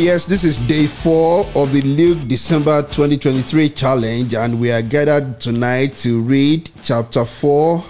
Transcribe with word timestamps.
Yes, 0.00 0.24
this 0.24 0.44
is 0.44 0.56
day 0.60 0.86
four 0.86 1.44
of 1.54 1.74
the 1.74 1.82
Luke 1.82 2.26
December 2.26 2.80
2023 2.80 3.68
challenge, 3.68 4.32
and 4.32 4.58
we 4.58 4.72
are 4.72 4.80
gathered 4.80 5.38
tonight 5.42 5.94
to 5.96 6.22
read 6.22 6.70
chapter 6.82 7.26
four, 7.26 7.84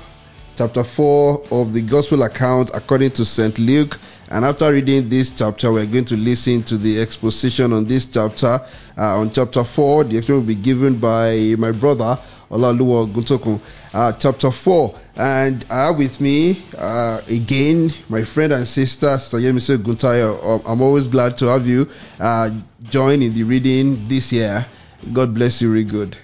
chapter 0.56 0.82
four 0.82 1.44
of 1.53 1.72
the 1.72 1.82
gospel 1.82 2.25
account 2.25 2.72
according 2.74 3.12
to 3.12 3.24
St. 3.24 3.57
Luke. 3.60 3.97
And 4.28 4.45
after 4.45 4.72
reading 4.72 5.09
this 5.09 5.30
chapter, 5.30 5.72
we're 5.72 5.86
going 5.86 6.04
to 6.07 6.16
listen 6.16 6.65
to 6.65 6.78
the 6.78 7.01
exposition 7.01 7.72
on 7.72 7.84
this 7.84 8.07
chapter. 8.07 8.59
Uh, 8.98 9.21
on 9.21 9.30
chapter 9.30 9.62
four, 9.62 10.03
the 10.03 10.16
exposition 10.16 10.34
will 10.34 10.54
be 10.54 10.60
given 10.60 10.98
by 10.98 11.54
my 11.59 11.71
brother 11.71 12.18
Olaluwa 12.50 13.06
Guntokun. 13.12 13.60
Uh, 13.94 14.12
chapter 14.12 14.50
4. 14.50 14.94
And 15.16 15.64
I 15.70 15.86
have 15.86 15.98
with 15.98 16.20
me 16.20 16.62
uh, 16.76 17.20
again 17.28 17.91
my 18.08 18.24
friend 18.24 18.52
and 18.52 18.66
sister, 18.66 19.06
Yemise 19.08 19.76
Guntaya. 19.78 20.42
Um, 20.44 20.62
I'm 20.66 20.82
always 20.82 21.08
glad 21.08 21.38
to 21.38 21.47
have 21.47 21.66
you 21.66 21.88
uh, 22.18 22.50
join 22.82 23.22
in 23.22 23.34
the 23.34 23.44
reading 23.44 24.08
this 24.08 24.32
year. 24.32 24.64
God 25.12 25.34
bless 25.34 25.62
you, 25.62 25.70
really 25.70 25.84
good. 25.84 26.16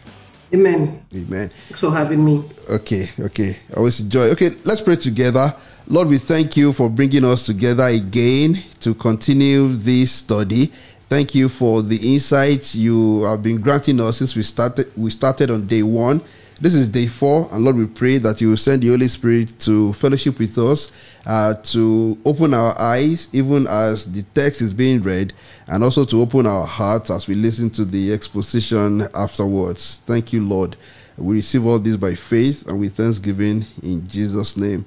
Amen. 0.55 1.05
Amen. 1.14 1.50
Thanks 1.69 1.81
for 1.81 1.90
having 1.90 2.25
me. 2.25 2.44
Okay, 2.69 3.08
okay. 3.19 3.56
Always 3.76 4.00
enjoy. 4.00 4.31
Okay, 4.31 4.50
let's 4.64 4.81
pray 4.81 4.96
together. 4.96 5.55
Lord, 5.88 6.08
we 6.08 6.19
thank 6.19 6.56
you 6.56 6.73
for 6.73 6.88
bringing 6.90 7.25
us 7.25 7.46
together 7.46 7.84
again 7.87 8.58
to 8.81 8.94
continue 8.94 9.69
this 9.69 10.11
study. 10.12 10.73
Thank 11.08 11.37
you 11.37 11.49
for 11.49 11.82
the 11.82 12.14
insights 12.14 12.75
you 12.75 13.23
have 13.23 13.43
been 13.43 13.61
granting 13.61 14.00
us 14.00 14.17
since 14.19 14.35
we 14.35 14.43
started. 14.43 14.91
We 14.97 15.11
started 15.11 15.50
on 15.50 15.67
day 15.67 15.82
one. 15.85 16.20
This 16.61 16.75
is 16.75 16.88
day 16.88 17.06
four, 17.06 17.49
and 17.53 17.62
Lord, 17.62 17.76
we 17.76 17.87
pray 17.87 18.17
that 18.19 18.41
you 18.41 18.49
will 18.49 18.56
send 18.56 18.82
the 18.82 18.88
Holy 18.88 19.08
Spirit 19.08 19.58
to 19.61 19.93
fellowship 19.93 20.38
with 20.38 20.56
us, 20.56 20.91
uh, 21.26 21.55
to 21.64 22.19
open 22.25 22.55
our 22.55 22.76
eyes, 22.81 23.29
even 23.35 23.67
as 23.67 24.11
the 24.11 24.23
text 24.35 24.62
is 24.62 24.73
being 24.73 25.03
read, 25.03 25.35
and 25.69 25.85
also 25.85 26.06
to 26.06 26.20
open 26.23 26.47
our 26.47 26.67
hearts 26.67 27.11
as 27.11 27.29
we 27.29 27.35
listen 27.35 27.69
to 27.70 27.85
the 27.85 28.12
exposition 28.12 29.02
afterwards. 29.14 30.00
Thank 30.06 30.32
you, 30.32 30.43
Lord. 30.49 30.76
We 31.19 31.37
receive 31.37 31.67
all 31.67 31.79
this 31.79 31.97
by 31.97 32.14
faith 32.14 32.67
and 32.67 32.81
with 32.81 32.97
thanksgiving 32.97 33.67
in 33.82 34.09
Jesus' 34.09 34.56
name. 34.56 34.87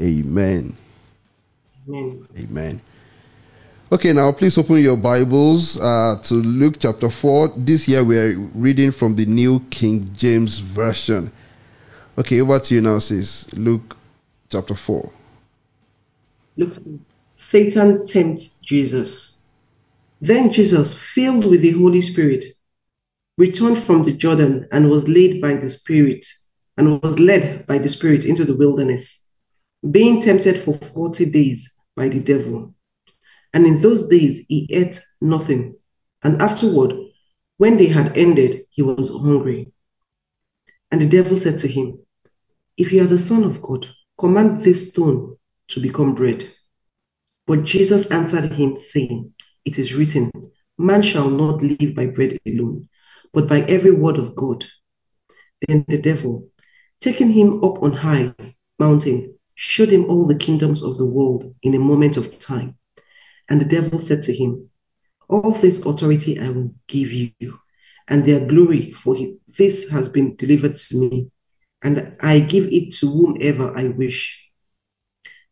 Amen. 0.00 0.76
Amen. 1.88 2.28
Amen. 2.38 2.80
Okay, 3.92 4.12
now 4.12 4.30
please 4.30 4.56
open 4.56 4.76
your 4.76 4.96
Bibles 4.96 5.76
uh, 5.76 6.16
to 6.22 6.34
Luke 6.34 6.76
chapter 6.78 7.10
4. 7.10 7.54
This 7.56 7.88
year 7.88 8.04
we 8.04 8.18
are 8.20 8.38
reading 8.38 8.92
from 8.92 9.16
the 9.16 9.26
New 9.26 9.58
King 9.68 10.12
James 10.16 10.58
Version. 10.58 11.32
Okay, 12.16 12.40
over 12.40 12.60
to 12.60 12.74
you 12.76 12.82
now, 12.82 13.00
sis. 13.00 13.52
Luke 13.52 13.96
chapter 14.48 14.76
4. 14.76 15.10
Look, 16.56 16.76
Satan 17.34 18.06
tempts 18.06 18.50
Jesus. 18.62 19.44
Then 20.20 20.52
Jesus, 20.52 20.94
filled 20.94 21.46
with 21.46 21.62
the 21.62 21.72
Holy 21.72 22.00
Spirit, 22.00 22.44
returned 23.38 23.82
from 23.82 24.04
the 24.04 24.12
Jordan 24.12 24.68
and 24.70 24.88
was 24.88 25.08
led 25.08 25.40
by 25.40 25.54
the 25.54 25.68
Spirit 25.68 26.24
and 26.76 27.02
was 27.02 27.18
led 27.18 27.66
by 27.66 27.78
the 27.78 27.88
Spirit 27.88 28.24
into 28.24 28.44
the 28.44 28.54
wilderness, 28.54 29.26
being 29.90 30.22
tempted 30.22 30.60
for 30.60 30.74
forty 30.74 31.28
days 31.28 31.74
by 31.96 32.08
the 32.08 32.20
devil. 32.20 32.72
And 33.52 33.66
in 33.66 33.80
those 33.80 34.08
days 34.08 34.44
he 34.48 34.68
ate 34.70 35.00
nothing. 35.20 35.76
And 36.22 36.40
afterward, 36.40 36.94
when 37.56 37.76
they 37.76 37.86
had 37.86 38.16
ended, 38.16 38.66
he 38.70 38.82
was 38.82 39.10
hungry. 39.10 39.72
And 40.90 41.00
the 41.00 41.08
devil 41.08 41.38
said 41.38 41.58
to 41.60 41.68
him, 41.68 41.98
If 42.76 42.92
you 42.92 43.02
are 43.02 43.06
the 43.06 43.18
Son 43.18 43.44
of 43.44 43.62
God, 43.62 43.86
command 44.18 44.62
this 44.62 44.90
stone 44.90 45.36
to 45.68 45.80
become 45.80 46.14
bread. 46.14 46.50
But 47.46 47.64
Jesus 47.64 48.10
answered 48.10 48.52
him, 48.52 48.76
saying, 48.76 49.34
It 49.64 49.78
is 49.78 49.94
written, 49.94 50.30
Man 50.78 51.02
shall 51.02 51.28
not 51.30 51.62
live 51.62 51.94
by 51.94 52.06
bread 52.06 52.38
alone, 52.46 52.88
but 53.32 53.48
by 53.48 53.60
every 53.62 53.90
word 53.90 54.16
of 54.16 54.34
God. 54.34 54.64
Then 55.66 55.84
the 55.88 55.98
devil, 55.98 56.48
taking 57.00 57.30
him 57.30 57.62
up 57.64 57.82
on 57.82 57.92
high 57.92 58.34
mountain, 58.78 59.34
showed 59.54 59.90
him 59.90 60.06
all 60.06 60.26
the 60.26 60.38
kingdoms 60.38 60.82
of 60.82 60.96
the 60.96 61.06
world 61.06 61.54
in 61.62 61.74
a 61.74 61.78
moment 61.78 62.16
of 62.16 62.38
time. 62.38 62.78
And 63.50 63.60
the 63.60 63.64
devil 63.64 63.98
said 63.98 64.22
to 64.22 64.32
him, 64.32 64.70
All 65.28 65.50
this 65.50 65.84
authority 65.84 66.38
I 66.38 66.50
will 66.50 66.72
give 66.86 67.12
you, 67.12 67.58
and 68.06 68.24
their 68.24 68.46
glory, 68.46 68.92
for 68.92 69.16
this 69.58 69.88
has 69.90 70.08
been 70.08 70.36
delivered 70.36 70.76
to 70.76 70.98
me, 70.98 71.30
and 71.82 72.16
I 72.20 72.38
give 72.38 72.68
it 72.70 72.94
to 72.98 73.08
whomever 73.08 73.76
I 73.76 73.88
wish. 73.88 74.48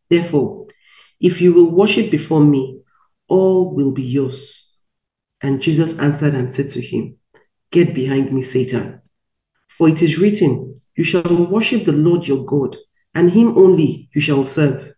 Therefore, 0.09 0.69
if 1.21 1.43
you 1.43 1.53
will 1.53 1.73
worship 1.75 2.13
before 2.13 2.41
me, 2.45 2.83
all 3.27 3.75
will 3.75 3.93
be 3.93 4.05
yours. 4.05 4.79
And 5.43 5.61
Jesus 5.61 5.99
answered 5.99 6.35
and 6.35 6.55
said 6.55 6.71
to 6.71 6.81
him, 6.81 7.17
Get 7.73 7.95
behind 7.95 8.33
me, 8.33 8.43
Satan. 8.43 9.03
For 9.69 9.89
it 9.89 10.03
is 10.03 10.19
written, 10.19 10.75
You 10.97 11.03
shall 11.03 11.47
worship 11.51 11.85
the 11.85 11.93
Lord 11.93 12.27
your 12.27 12.45
God, 12.45 12.77
and 13.15 13.31
him 13.31 13.59
only 13.59 14.09
you 14.15 14.21
shall 14.21 14.45
serve. 14.45 14.93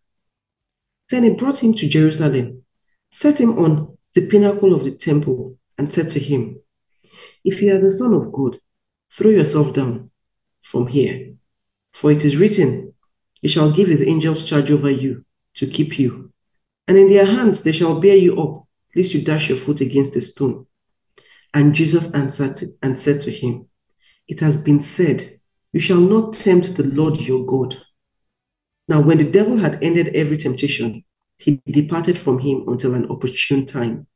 Then 1.08 1.25
he 1.25 1.31
brought 1.31 1.62
him 1.62 1.73
to 1.75 1.88
Jerusalem 1.88 2.61
set 3.10 3.40
him 3.40 3.58
on 3.58 3.96
the 4.14 4.26
pinnacle 4.26 4.74
of 4.74 4.84
the 4.84 4.90
temple, 4.90 5.58
and 5.78 5.92
said 5.92 6.10
to 6.10 6.20
him, 6.20 6.60
If 7.44 7.62
you 7.62 7.74
are 7.74 7.78
the 7.80 7.90
Son 7.90 8.12
of 8.14 8.32
God, 8.32 8.58
throw 9.10 9.30
yourself 9.30 9.72
down 9.72 10.10
from 10.62 10.86
here. 10.86 11.34
For 11.92 12.12
it 12.12 12.24
is 12.24 12.36
written, 12.36 12.94
He 13.40 13.48
shall 13.48 13.72
give 13.72 13.88
his 13.88 14.02
angels 14.02 14.44
charge 14.44 14.70
over 14.70 14.90
you 14.90 15.24
to 15.54 15.66
keep 15.66 15.98
you, 15.98 16.32
and 16.86 16.96
in 16.96 17.08
their 17.08 17.24
hands 17.24 17.62
they 17.62 17.72
shall 17.72 18.00
bear 18.00 18.16
you 18.16 18.40
up, 18.40 18.66
lest 18.94 19.14
you 19.14 19.22
dash 19.22 19.48
your 19.48 19.58
foot 19.58 19.80
against 19.80 20.16
a 20.16 20.20
stone. 20.20 20.66
And 21.52 21.74
Jesus 21.74 22.14
answered 22.14 22.56
and 22.82 22.98
said 22.98 23.22
to 23.22 23.30
him, 23.30 23.68
It 24.28 24.40
has 24.40 24.62
been 24.62 24.80
said, 24.80 25.40
You 25.72 25.80
shall 25.80 26.00
not 26.00 26.34
tempt 26.34 26.76
the 26.76 26.84
Lord 26.84 27.20
your 27.20 27.44
God. 27.44 27.76
Now, 28.88 29.00
when 29.02 29.18
the 29.18 29.30
devil 29.30 29.56
had 29.56 29.82
ended 29.82 30.08
every 30.08 30.36
temptation, 30.36 31.04
he 31.40 31.62
departed 31.66 32.19
from 32.19 32.38
him 32.38 32.69
until 32.69 32.94
an 32.94 33.10
opportune 33.10 33.64
time. 33.64 34.06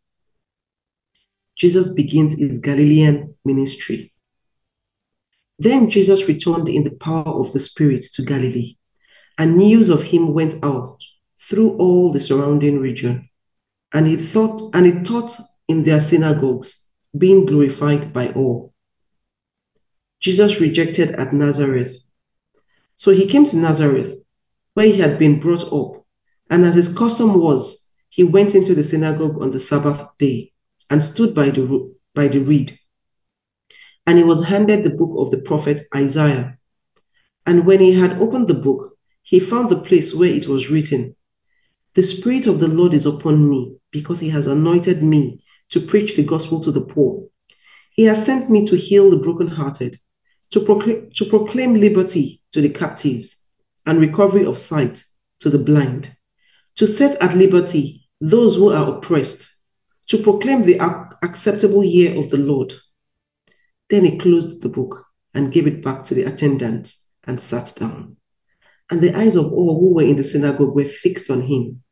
Jesus 1.56 1.88
begins 1.88 2.38
his 2.38 2.59
Galilean 2.59 3.35
ministry. 3.44 4.12
Then 5.59 5.88
Jesus 5.88 6.29
returned 6.29 6.69
in 6.69 6.85
the 6.85 6.97
power 6.97 7.26
of 7.26 7.53
the 7.53 7.61
Spirit 7.61 8.05
to 8.15 8.23
Galilee, 8.23 8.76
and 9.38 9.56
news 9.56 9.88
of 9.88 10.03
him 10.03 10.35
went 10.35 10.62
out 10.62 11.03
through 11.41 11.79
all 11.79 12.12
the 12.12 12.21
surrounding 12.21 12.79
region. 12.79 13.31
And 13.93 14.06
he 14.06 14.17
thought 14.17 14.75
and 14.75 14.85
he 14.85 15.03
taught 15.03 15.31
in 15.67 15.82
their 15.82 16.00
synagogues, 16.00 16.87
being 17.17 17.47
glorified 17.47 18.12
by 18.12 18.32
all. 18.32 18.75
Jesus 20.21 20.61
rejected 20.61 21.11
at 21.12 21.32
Nazareth. 21.32 22.03
So 22.97 23.12
he 23.12 23.26
came 23.26 23.47
to 23.47 23.56
Nazareth, 23.56 24.15
where 24.75 24.87
he 24.87 24.99
had 24.99 25.19
been 25.19 25.41
brought 25.41 25.73
up 25.73 26.04
and 26.50 26.64
as 26.64 26.75
his 26.75 26.94
custom 26.94 27.41
was, 27.41 27.91
he 28.11 28.23
went 28.23 28.55
into 28.55 28.75
the 28.75 28.82
synagogue 28.82 29.41
on 29.43 29.50
the 29.50 29.61
Sabbath 29.61 30.06
day 30.19 30.52
and 30.91 31.02
stood 31.02 31.35
by 31.35 31.50
the, 31.50 31.94
by 32.14 32.29
the 32.29 32.41
reed. 32.41 32.79
And 34.06 34.19
he 34.19 34.25
was 34.25 34.44
handed 34.44 34.85
the 34.85 34.96
book 34.96 35.17
of 35.19 35.31
the 35.31 35.38
prophet 35.38 35.82
Isaiah. 35.94 36.58
And 37.46 37.67
when 37.67 37.81
he 37.81 37.93
had 37.94 38.20
opened 38.20 38.49
the 38.49 38.55
book, 38.55 38.96
he 39.23 39.41
found 39.41 39.70
the 39.70 39.81
place 39.81 40.14
where 40.14 40.31
it 40.31 40.46
was 40.46 40.70
written, 40.70 41.17
The 41.94 42.02
Spirit 42.02 42.47
of 42.47 42.61
the 42.61 42.69
Lord 42.69 42.93
is 42.93 43.06
upon 43.06 43.49
me, 43.49 43.76
because 43.90 44.20
he 44.20 44.29
has 44.29 44.47
anointed 44.47 45.02
me 45.02 45.43
to 45.70 45.81
preach 45.81 46.14
the 46.14 46.25
gospel 46.25 46.61
to 46.61 46.70
the 46.70 46.82
poor. 46.82 47.26
He 47.94 48.05
has 48.05 48.25
sent 48.25 48.50
me 48.50 48.67
to 48.67 48.76
heal 48.76 49.11
the 49.11 49.17
brokenhearted, 49.17 49.97
to 50.50 50.61
proclaim, 50.61 51.11
to 51.14 51.25
proclaim 51.25 51.75
liberty 51.75 52.43
to 52.52 52.61
the 52.61 52.69
captives, 52.69 53.43
and 53.87 53.99
recovery 53.99 54.44
of 54.44 54.58
sight 54.58 55.02
to 55.40 55.50
the 55.50 55.58
blind 55.58 56.14
to 56.76 56.87
set 56.87 57.21
at 57.23 57.37
liberty 57.37 58.09
those 58.21 58.56
who 58.56 58.71
are 58.71 58.97
oppressed, 58.97 59.50
to 60.09 60.19
proclaim 60.19 60.62
the 60.62 60.81
acceptable 61.23 61.85
year 61.85 62.19
of 62.19 62.31
the 62.31 62.38
Lord. 62.38 62.73
Then 63.88 64.05
he 64.05 64.19
closed 64.19 64.62
the 64.62 64.69
book 64.69 65.05
and 65.32 65.53
gave 65.53 65.67
it 65.67 65.82
back 65.82 66.05
to 66.06 66.15
the 66.15 66.25
attendant 66.25 66.94
and 67.25 67.41
sat 67.41 67.75
down. 67.76 68.17
And 68.91 69.00
the 69.00 69.17
eyes 69.17 69.37
of 69.37 69.53
all 69.53 69.81
who 69.81 69.94
were 69.94 70.03
in 70.03 70.17
the 70.17 70.25
synagogue 70.25 70.75
were 70.75 70.85
fixed 70.85 71.31
on 71.31 71.43
him. 71.43 71.82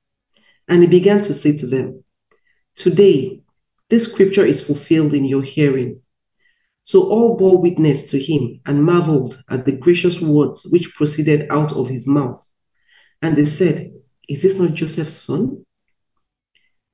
And 0.68 0.82
he 0.82 0.88
began 0.88 1.22
to 1.22 1.32
say 1.32 1.56
to 1.56 1.66
them, 1.66 2.04
Today, 2.74 3.42
this 3.88 4.04
scripture 4.04 4.44
is 4.44 4.64
fulfilled 4.64 5.14
in 5.14 5.24
your 5.24 5.42
hearing. 5.42 6.00
So 6.82 7.08
all 7.08 7.36
bore 7.36 7.60
witness 7.60 8.10
to 8.10 8.18
him 8.18 8.60
and 8.66 8.84
marveled 8.84 9.42
at 9.48 9.64
the 9.64 9.72
gracious 9.72 10.20
words 10.20 10.66
which 10.66 10.94
proceeded 10.94 11.48
out 11.50 11.72
of 11.72 11.88
his 11.88 12.06
mouth. 12.06 12.42
And 13.20 13.36
they 13.36 13.44
said, 13.44 13.92
is 14.32 14.42
this 14.42 14.58
not 14.58 14.72
Joseph's 14.72 15.12
son? 15.14 15.66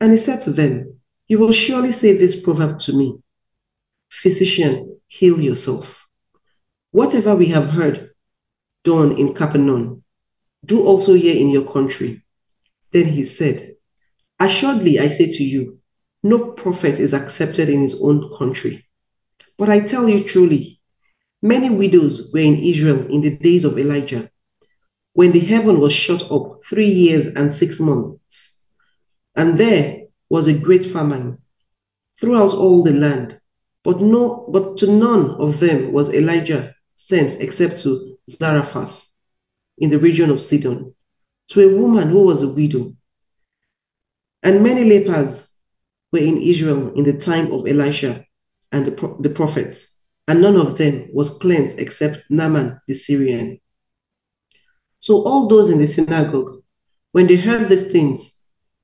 And 0.01 0.13
he 0.13 0.19
said 0.19 0.43
to 0.43 0.51
them, 0.51 1.01
You 1.29 1.39
will 1.39 1.53
surely 1.53 1.93
say 1.93 2.17
this 2.17 2.41
proverb 2.43 2.81
to 2.81 2.93
me 2.93 3.19
Physician, 4.11 5.01
heal 5.07 5.41
yourself. 5.41 6.07
Whatever 6.91 7.37
we 7.37 7.47
have 7.47 7.69
heard 7.69 8.11
done 8.83 9.19
in 9.19 9.35
Capernaum, 9.35 10.03
do 10.65 10.85
also 10.85 11.15
here 11.15 11.37
in 11.37 11.51
your 11.51 11.71
country. 11.71 12.25
Then 12.91 13.07
he 13.07 13.25
said, 13.25 13.77
Assuredly, 14.41 14.99
I 14.99 15.09
say 15.09 15.31
to 15.31 15.45
you, 15.45 15.79
no 16.23 16.53
prophet 16.53 16.99
is 16.99 17.15
accepted 17.15 17.69
in 17.69 17.81
his 17.81 18.01
own 18.03 18.37
country. 18.37 18.85
But 19.57 19.69
I 19.69 19.81
tell 19.81 20.09
you 20.09 20.25
truly, 20.25 20.81
many 21.43 21.71
widows 21.71 22.33
were 22.33 22.41
in 22.41 22.57
Israel 22.57 23.07
in 23.07 23.21
the 23.21 23.37
days 23.37 23.65
of 23.65 23.79
Elijah, 23.79 24.31
when 25.19 25.33
the 25.33 25.41
heaven 25.41 25.81
was 25.81 25.93
shut 25.93 26.31
up 26.31 26.61
three 26.65 26.87
years 26.87 27.27
and 27.27 27.53
six 27.53 27.81
months, 27.81 28.63
and 29.35 29.59
there 29.59 30.03
was 30.31 30.47
a 30.47 30.57
great 30.57 30.85
famine 30.85 31.39
throughout 32.21 32.55
all 32.55 32.85
the 32.85 32.93
land. 32.93 33.37
But 33.83 34.01
no, 34.01 34.49
but 34.53 34.77
to 34.77 34.87
none 34.87 35.31
of 35.31 35.59
them 35.59 35.91
was 35.91 36.15
Elijah 36.15 36.73
sent 36.95 37.41
except 37.41 37.83
to 37.83 38.17
Zarephath 38.31 39.05
in 39.77 39.91
the 39.91 39.99
region 39.99 40.31
of 40.31 40.41
Sidon, 40.41 40.95
to 41.49 41.63
a 41.63 41.77
woman 41.77 42.11
who 42.11 42.23
was 42.23 42.45
a 42.45 42.53
widow. 42.53 42.95
And 44.45 44.63
many 44.63 44.85
lepers 44.85 45.45
were 46.13 46.21
in 46.21 46.41
Israel 46.41 46.95
in 46.95 47.03
the 47.03 47.19
time 47.19 47.51
of 47.51 47.67
Elisha 47.67 48.25
and 48.71 48.87
the, 48.87 49.17
the 49.19 49.31
prophets, 49.31 49.99
and 50.29 50.41
none 50.41 50.55
of 50.55 50.79
them 50.79 51.09
was 51.13 51.39
cleansed 51.39 51.81
except 51.81 52.31
Naaman 52.31 52.81
the 52.87 52.95
Syrian. 52.95 53.59
So 55.09 55.25
all 55.25 55.49
those 55.49 55.71
in 55.71 55.79
the 55.79 55.87
synagogue, 55.87 56.63
when 57.13 57.29
they 57.29 57.37
heard 57.37 57.71
these 57.71 57.91
things, 57.91 58.43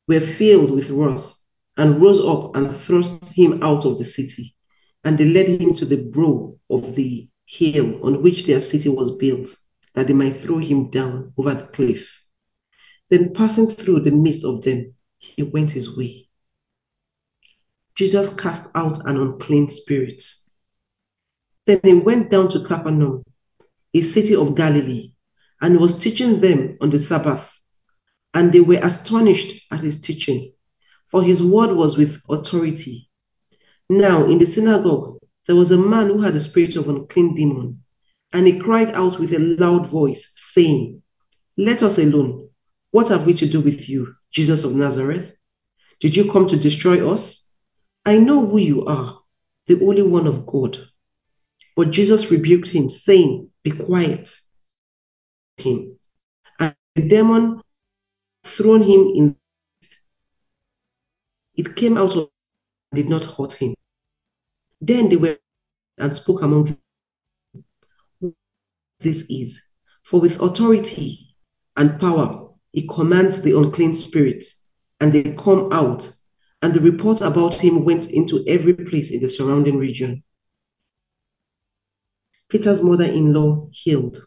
were 0.08 0.20
filled 0.20 0.70
with 0.70 0.88
wrath, 0.88 1.36
and 1.76 2.00
rose 2.00 2.18
up 2.18 2.56
and 2.56 2.74
thrust 2.74 3.28
him 3.28 3.62
out 3.62 3.84
of 3.84 3.98
the 3.98 4.06
city. 4.06 4.56
And 5.04 5.18
they 5.18 5.26
led 5.26 5.60
him 5.60 5.74
to 5.74 5.84
the 5.84 5.98
brow 5.98 6.56
of 6.70 6.94
the 6.94 7.28
hill 7.44 8.06
on 8.06 8.22
which 8.22 8.46
their 8.46 8.62
city 8.62 8.88
was 8.88 9.18
built, 9.18 9.54
that 9.92 10.06
they 10.06 10.14
might 10.14 10.36
throw 10.36 10.56
him 10.56 10.88
down 10.88 11.34
over 11.36 11.52
the 11.52 11.66
cliff. 11.66 12.18
Then 13.10 13.34
passing 13.34 13.66
through 13.66 14.00
the 14.00 14.10
midst 14.10 14.46
of 14.46 14.62
them, 14.62 14.94
he 15.18 15.42
went 15.42 15.72
his 15.72 15.94
way. 15.94 16.30
Jesus 17.96 18.34
cast 18.34 18.74
out 18.74 19.04
an 19.04 19.20
unclean 19.20 19.68
spirit. 19.68 20.22
Then 21.66 21.80
he 21.82 21.92
went 21.92 22.30
down 22.30 22.48
to 22.48 22.64
Capernaum, 22.64 23.24
a 23.92 24.00
city 24.00 24.34
of 24.34 24.54
Galilee, 24.54 25.13
and 25.64 25.80
was 25.80 25.98
teaching 25.98 26.40
them 26.40 26.76
on 26.82 26.90
the 26.90 26.98
Sabbath. 26.98 27.50
And 28.34 28.52
they 28.52 28.60
were 28.60 28.80
astonished 28.82 29.64
at 29.72 29.80
his 29.80 30.02
teaching, 30.02 30.52
for 31.08 31.22
his 31.22 31.42
word 31.42 31.74
was 31.74 31.96
with 31.96 32.20
authority. 32.28 33.08
Now 33.88 34.26
in 34.26 34.36
the 34.36 34.44
synagogue 34.44 35.20
there 35.46 35.56
was 35.56 35.70
a 35.70 35.78
man 35.78 36.08
who 36.08 36.20
had 36.20 36.34
a 36.34 36.40
spirit 36.40 36.76
of 36.76 36.90
unclean 36.90 37.34
demon, 37.34 37.82
and 38.30 38.46
he 38.46 38.58
cried 38.58 38.92
out 38.92 39.18
with 39.18 39.32
a 39.32 39.38
loud 39.38 39.86
voice, 39.86 40.32
saying, 40.34 41.02
Let 41.56 41.82
us 41.82 41.98
alone. 41.98 42.50
What 42.90 43.08
have 43.08 43.24
we 43.24 43.32
to 43.32 43.46
do 43.46 43.62
with 43.62 43.88
you, 43.88 44.16
Jesus 44.30 44.64
of 44.64 44.74
Nazareth? 44.74 45.34
Did 45.98 46.14
you 46.14 46.30
come 46.30 46.46
to 46.48 46.58
destroy 46.58 47.10
us? 47.10 47.50
I 48.04 48.18
know 48.18 48.44
who 48.44 48.58
you 48.58 48.84
are, 48.84 49.18
the 49.66 49.82
only 49.82 50.02
One 50.02 50.26
of 50.26 50.44
God. 50.44 50.76
But 51.74 51.90
Jesus 51.90 52.30
rebuked 52.30 52.68
him, 52.68 52.90
saying, 52.90 53.48
Be 53.62 53.70
quiet. 53.70 54.28
Him. 55.56 55.98
And 56.58 56.74
the 56.94 57.08
demon 57.08 57.62
thrown 58.44 58.82
him 58.82 59.08
in. 59.14 59.36
It 61.56 61.76
came 61.76 61.96
out 61.96 62.16
of 62.16 62.28
did 62.94 63.08
not 63.08 63.24
hurt 63.24 63.52
him. 63.52 63.74
Then 64.80 65.08
they 65.08 65.16
were 65.16 65.38
and 65.98 66.14
spoke 66.14 66.42
among 66.42 66.78
them. 68.20 68.34
This 69.00 69.26
is, 69.28 69.60
for 70.04 70.20
with 70.20 70.40
authority 70.40 71.36
and 71.76 72.00
power 72.00 72.52
he 72.72 72.86
commands 72.88 73.42
the 73.42 73.56
unclean 73.56 73.94
spirits, 73.94 74.66
and 75.00 75.12
they 75.12 75.34
come 75.34 75.72
out. 75.72 76.10
And 76.62 76.72
the 76.72 76.80
report 76.80 77.20
about 77.20 77.54
him 77.54 77.84
went 77.84 78.10
into 78.10 78.42
every 78.48 78.74
place 78.74 79.10
in 79.10 79.20
the 79.20 79.28
surrounding 79.28 79.76
region. 79.76 80.24
Peter's 82.48 82.82
mother 82.82 83.04
in 83.04 83.32
law 83.34 83.68
healed. 83.70 84.26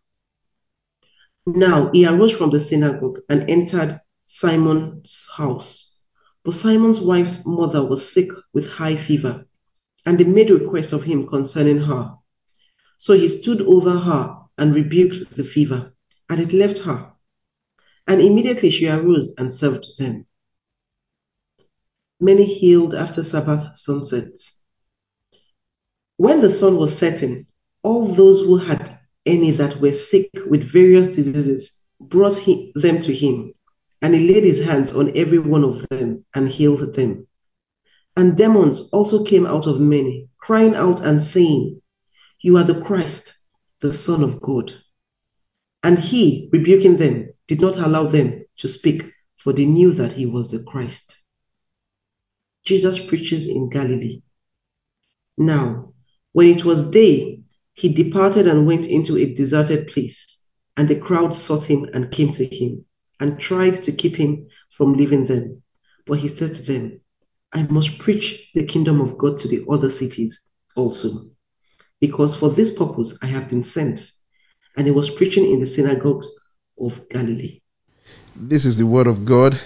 Now 1.48 1.92
he 1.94 2.06
arose 2.06 2.36
from 2.36 2.50
the 2.50 2.60
synagogue 2.60 3.22
and 3.30 3.50
entered 3.50 4.02
Simon's 4.26 5.26
house. 5.34 5.98
But 6.44 6.56
Simon's 6.56 7.00
wife's 7.00 7.48
mother 7.48 7.86
was 7.86 8.12
sick 8.12 8.30
with 8.54 8.68
high 8.68 8.98
fever, 8.98 9.48
and 10.06 10.20
they 10.20 10.26
made 10.26 10.50
request 10.50 10.92
of 10.92 11.06
him 11.06 11.26
concerning 11.26 11.80
her. 11.80 12.16
So 12.98 13.14
he 13.14 13.30
stood 13.30 13.62
over 13.62 13.98
her 13.98 14.42
and 14.58 14.76
rebuked 14.76 15.38
the 15.38 15.46
fever, 15.46 15.94
and 16.30 16.42
it 16.42 16.52
left 16.52 16.80
her. 16.80 17.14
And 18.06 18.20
immediately 18.20 18.70
she 18.70 18.90
arose 18.90 19.34
and 19.38 19.54
served 19.54 19.98
them. 19.98 20.26
Many 22.20 22.44
healed 22.44 22.94
after 22.94 23.24
Sabbath 23.24 23.78
sunset. 23.78 24.34
When 26.18 26.42
the 26.42 26.50
sun 26.50 26.76
was 26.76 26.98
setting, 26.98 27.48
all 27.84 28.06
those 28.06 28.42
who 28.42 28.58
had 28.58 28.97
any 29.28 29.52
that 29.52 29.80
were 29.80 29.94
sick 29.94 30.30
with 30.50 30.64
various 30.64 31.16
diseases 31.16 31.80
brought 32.00 32.38
he, 32.38 32.72
them 32.76 33.02
to 33.02 33.14
him, 33.14 33.54
and 34.02 34.16
he 34.16 34.34
laid 34.34 34.44
his 34.44 34.64
hands 34.64 34.94
on 34.94 35.18
every 35.18 35.40
one 35.40 35.64
of 35.64 35.88
them 35.90 36.26
and 36.34 36.48
healed 36.48 36.94
them. 36.96 37.28
And 38.16 38.36
demons 38.36 38.90
also 38.92 39.24
came 39.24 39.46
out 39.46 39.68
of 39.68 39.80
many, 39.80 40.30
crying 40.38 40.76
out 40.76 41.06
and 41.06 41.22
saying, 41.22 41.82
You 42.42 42.58
are 42.58 42.64
the 42.64 42.82
Christ, 42.82 43.34
the 43.80 43.94
Son 43.94 44.24
of 44.24 44.42
God. 44.42 44.74
And 45.84 46.00
he, 46.00 46.50
rebuking 46.52 46.98
them, 46.98 47.30
did 47.48 47.62
not 47.62 47.78
allow 47.78 48.04
them 48.04 48.44
to 48.58 48.68
speak, 48.68 49.12
for 49.38 49.54
they 49.54 49.66
knew 49.66 49.92
that 49.94 50.14
he 50.14 50.26
was 50.26 50.50
the 50.50 50.64
Christ. 50.64 51.16
Jesus 52.66 53.04
preaches 53.04 53.48
in 53.48 53.70
Galilee. 53.70 54.22
Now, 55.38 55.94
when 56.34 56.48
it 56.48 56.66
was 56.66 56.90
day, 56.90 57.37
he 57.78 57.94
departed 57.94 58.48
and 58.48 58.66
went 58.66 58.88
into 58.88 59.18
a 59.18 59.34
deserted 59.36 59.88
place, 59.88 60.44
and 60.76 60.88
the 60.88 61.00
crowd 61.00 61.32
sought 61.32 61.64
him 61.64 61.88
and 61.94 62.10
came 62.10 62.32
to 62.32 62.44
him, 62.44 62.86
and 63.20 63.40
tried 63.40 63.76
to 63.84 63.92
keep 63.92 64.16
him 64.16 64.48
from 64.72 64.94
leaving 64.94 65.26
them. 65.26 65.62
But 66.08 66.18
he 66.18 66.28
said 66.28 66.56
to 66.56 66.64
them, 66.64 67.02
I 67.54 67.62
must 67.64 68.00
preach 68.00 68.50
the 68.56 68.66
kingdom 68.66 69.00
of 69.00 69.20
God 69.20 69.40
to 69.42 69.48
the 69.48 69.64
other 69.70 69.92
cities 69.92 70.42
also, 70.76 71.30
because 72.02 72.34
for 72.34 72.50
this 72.50 72.76
purpose 72.76 73.20
I 73.22 73.28
have 73.28 73.48
been 73.48 73.64
sent. 73.64 74.00
And 74.76 74.88
he 74.88 74.92
was 74.92 75.12
preaching 75.12 75.52
in 75.52 75.60
the 75.60 75.68
synagogues 75.68 76.28
of 76.80 77.08
Galilee. 77.10 77.62
This 78.36 78.66
is 78.66 78.80
the 78.80 78.88
word 78.88 79.06
of 79.06 79.24
God. 79.24 79.60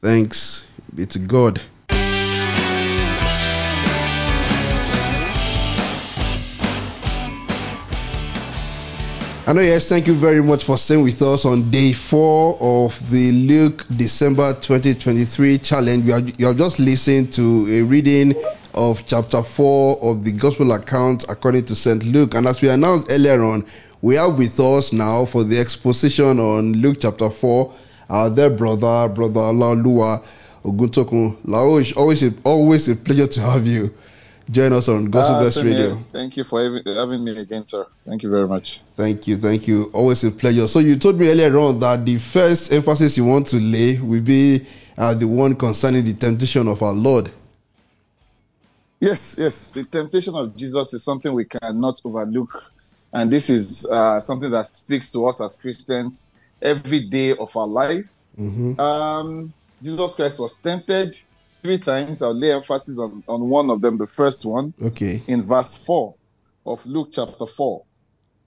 Thanks 0.00 0.66
be 0.94 1.04
to 1.06 1.18
God. 1.18 1.60
Know, 9.46 9.60
yes, 9.60 9.88
thank 9.88 10.06
you 10.08 10.14
very 10.14 10.42
much 10.42 10.64
for 10.64 10.76
staying 10.78 11.02
with 11.04 11.20
us 11.22 11.44
on 11.44 11.70
day 11.70 11.92
four 11.92 12.56
of 12.60 13.10
the 13.10 13.30
Luke 13.30 13.84
December 13.94 14.54
2023 14.54 15.58
challenge. 15.58 16.04
You, 16.06 16.12
are, 16.14 16.20
you 16.20 16.46
have 16.46 16.56
just 16.56 16.80
listened 16.80 17.32
to 17.34 17.66
a 17.70 17.82
reading 17.82 18.34
of 18.72 19.06
chapter 19.06 19.42
four 19.44 19.98
of 20.02 20.24
the 20.24 20.32
Gospel 20.32 20.72
account 20.72 21.26
according 21.28 21.66
to 21.66 21.76
St. 21.76 22.02
Luke. 22.04 22.34
And 22.34 22.48
as 22.48 22.62
we 22.62 22.68
announced 22.68 23.08
earlier 23.10 23.44
on, 23.44 23.64
we 24.02 24.16
are 24.16 24.30
with 24.30 24.58
us 24.58 24.92
now 24.92 25.24
for 25.26 25.44
the 25.44 25.60
exposition 25.60 26.40
on 26.40 26.72
Luke 26.72 26.96
chapter 27.00 27.30
four. 27.30 27.74
Our 28.08 28.30
dear 28.30 28.50
brother, 28.50 29.08
brother 29.14 29.52
Laulua 29.52 30.24
Oguntokun. 30.64 31.36
Lao, 31.44 31.80
always 31.96 32.32
always 32.42 32.88
a 32.88 32.96
pleasure 32.96 33.28
to 33.28 33.40
have 33.42 33.66
you 33.66 33.94
join 34.50 34.72
us 34.72 34.88
on 34.88 35.06
Gospel 35.10 35.36
Ah, 35.36 35.40
Bells 35.40 35.56
Radio. 35.62 35.88
here. 35.88 35.98
Thank 36.12 36.36
you 36.36 36.44
for 36.44 36.62
having, 36.62 36.82
having 36.86 37.24
me 37.24 37.38
again, 37.38 37.66
sir. 37.66 37.86
Thank 38.06 38.22
you 38.22 38.30
very 38.30 38.46
much. 38.46 38.80
Thank 38.96 39.26
you, 39.26 39.36
thank 39.36 39.66
you. 39.68 39.90
Always 39.92 40.24
a 40.24 40.30
pleasure. 40.30 40.68
So 40.68 40.78
you 40.80 40.96
told 40.96 41.18
me 41.18 41.28
earlier 41.30 41.56
on 41.58 41.80
that 41.80 42.04
the 42.04 42.16
first 42.18 42.72
emphasis 42.72 43.16
you 43.16 43.24
want 43.24 43.46
to 43.48 43.56
lay 43.56 43.98
will 44.00 44.20
be 44.22 44.66
uh, 44.98 45.14
the 45.14 45.26
one 45.26 45.54
concerning 45.56 46.04
the 46.04 46.14
temptation 46.14 46.68
of 46.68 46.82
our 46.82 46.92
Lord. 46.92 47.30
Yes, 49.00 49.36
yes. 49.38 49.68
The 49.70 49.84
temptation 49.84 50.34
of 50.34 50.56
Jesus 50.56 50.94
is 50.94 51.04
something 51.04 51.32
we 51.32 51.44
cannot 51.44 52.00
overlook. 52.04 52.72
And 53.12 53.30
this 53.30 53.50
is 53.50 53.86
uh, 53.86 54.20
something 54.20 54.50
that 54.50 54.66
speaks 54.66 55.12
to 55.12 55.26
us 55.26 55.40
as 55.40 55.56
Christians 55.58 56.30
every 56.62 57.00
day 57.08 57.36
of 57.36 57.54
our 57.56 57.66
life. 57.66 58.04
hmm 58.36 58.78
Um, 58.80 59.52
Jesus 59.82 60.14
Christ 60.14 60.40
was 60.40 60.56
tempted 60.56 61.14
three 61.64 61.78
times. 61.78 62.22
I'll 62.22 62.34
lay 62.38 62.52
emphasis 62.52 62.98
on, 62.98 63.24
on 63.26 63.48
one 63.48 63.70
of 63.70 63.80
them, 63.80 63.96
the 63.98 64.06
first 64.06 64.44
one, 64.44 64.74
Okay. 64.80 65.22
in 65.26 65.42
verse 65.42 65.84
4 65.84 66.14
of 66.66 66.84
Luke 66.86 67.08
chapter 67.10 67.46
4. 67.46 67.82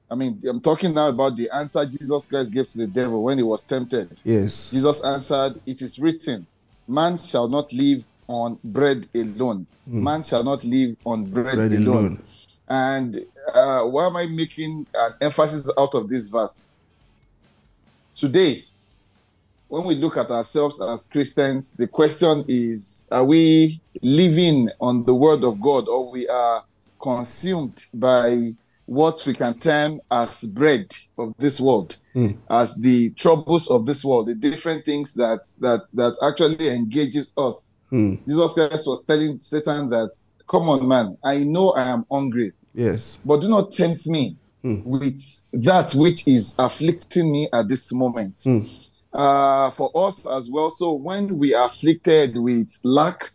I 0.09 0.15
mean, 0.15 0.39
I'm 0.47 0.61
talking 0.61 0.93
now 0.93 1.09
about 1.09 1.35
the 1.35 1.49
answer 1.53 1.83
Jesus 1.85 2.27
Christ 2.27 2.53
gave 2.53 2.67
to 2.67 2.77
the 2.77 2.87
devil 2.87 3.23
when 3.23 3.37
he 3.37 3.43
was 3.43 3.63
tempted. 3.65 4.21
Yes. 4.23 4.69
Jesus 4.69 5.03
answered, 5.03 5.59
It 5.65 5.81
is 5.81 5.99
written, 5.99 6.47
Man 6.87 7.17
shall 7.17 7.49
not 7.49 7.73
live 7.73 8.05
on 8.29 8.59
bread 8.63 9.05
alone. 9.15 9.67
Mm. 9.89 10.03
Man 10.03 10.23
shall 10.23 10.43
not 10.45 10.63
live 10.63 10.95
on 11.05 11.25
bread, 11.29 11.55
Bread 11.55 11.73
alone. 11.73 11.95
alone. 11.97 12.23
And 12.69 13.17
uh, 13.53 13.85
why 13.85 14.05
am 14.05 14.15
I 14.15 14.27
making 14.27 14.85
an 14.93 15.11
emphasis 15.21 15.69
out 15.77 15.93
of 15.95 16.07
this 16.07 16.27
verse? 16.27 16.77
Today, 18.15 18.63
when 19.67 19.85
we 19.85 19.95
look 19.95 20.15
at 20.17 20.29
ourselves 20.31 20.81
as 20.81 21.07
Christians, 21.07 21.73
the 21.73 21.87
question 21.87 22.45
is 22.47 22.96
are 23.11 23.25
we 23.25 23.81
living 24.01 24.69
on 24.79 25.05
the 25.05 25.15
word 25.15 25.43
of 25.43 25.59
God 25.61 25.87
or 25.87 26.11
we 26.11 26.27
are 26.27 26.63
consumed 27.01 27.77
by 27.93 28.37
what 28.85 29.21
we 29.27 29.33
can 29.33 29.59
term 29.59 29.99
as 30.09 30.43
bread 30.43 30.87
of 31.17 31.33
this 31.37 31.59
world, 31.59 31.95
Mm. 32.15 32.39
as 32.49 32.75
the 32.75 33.11
troubles 33.13 33.69
of 33.69 33.85
this 33.85 34.03
world, 34.03 34.27
the 34.29 34.35
different 34.35 34.85
things 34.85 35.13
that 35.15 35.41
that 35.61 35.81
that 35.93 36.17
actually 36.23 36.69
engages 36.69 37.33
us. 37.37 37.75
Mm. 37.91 38.19
Jesus 38.27 38.53
Christ 38.53 38.87
was 38.87 39.05
telling 39.05 39.39
Satan 39.39 39.89
that, 39.89 40.11
"Come 40.49 40.69
on, 40.69 40.87
man, 40.87 41.17
I 41.23 41.43
know 41.43 41.71
I 41.71 41.89
am 41.89 42.05
hungry, 42.11 42.53
Yes. 42.73 43.19
but 43.25 43.41
do 43.41 43.49
not 43.49 43.71
tempt 43.71 44.07
me 44.07 44.37
Mm. 44.63 44.85
with 44.85 45.19
that 45.53 45.93
which 45.93 46.27
is 46.27 46.55
afflicting 46.57 47.31
me 47.31 47.49
at 47.53 47.67
this 47.69 47.93
moment." 47.93 48.39
Mm. 49.17 49.67
uh, 49.67 49.71
for 49.71 49.91
us 49.95 50.25
as 50.27 50.49
well. 50.49 50.69
So 50.69 50.93
when 50.93 51.37
we 51.37 51.53
are 51.53 51.67
afflicted 51.67 52.37
with 52.37 52.69
lack, 52.83 53.31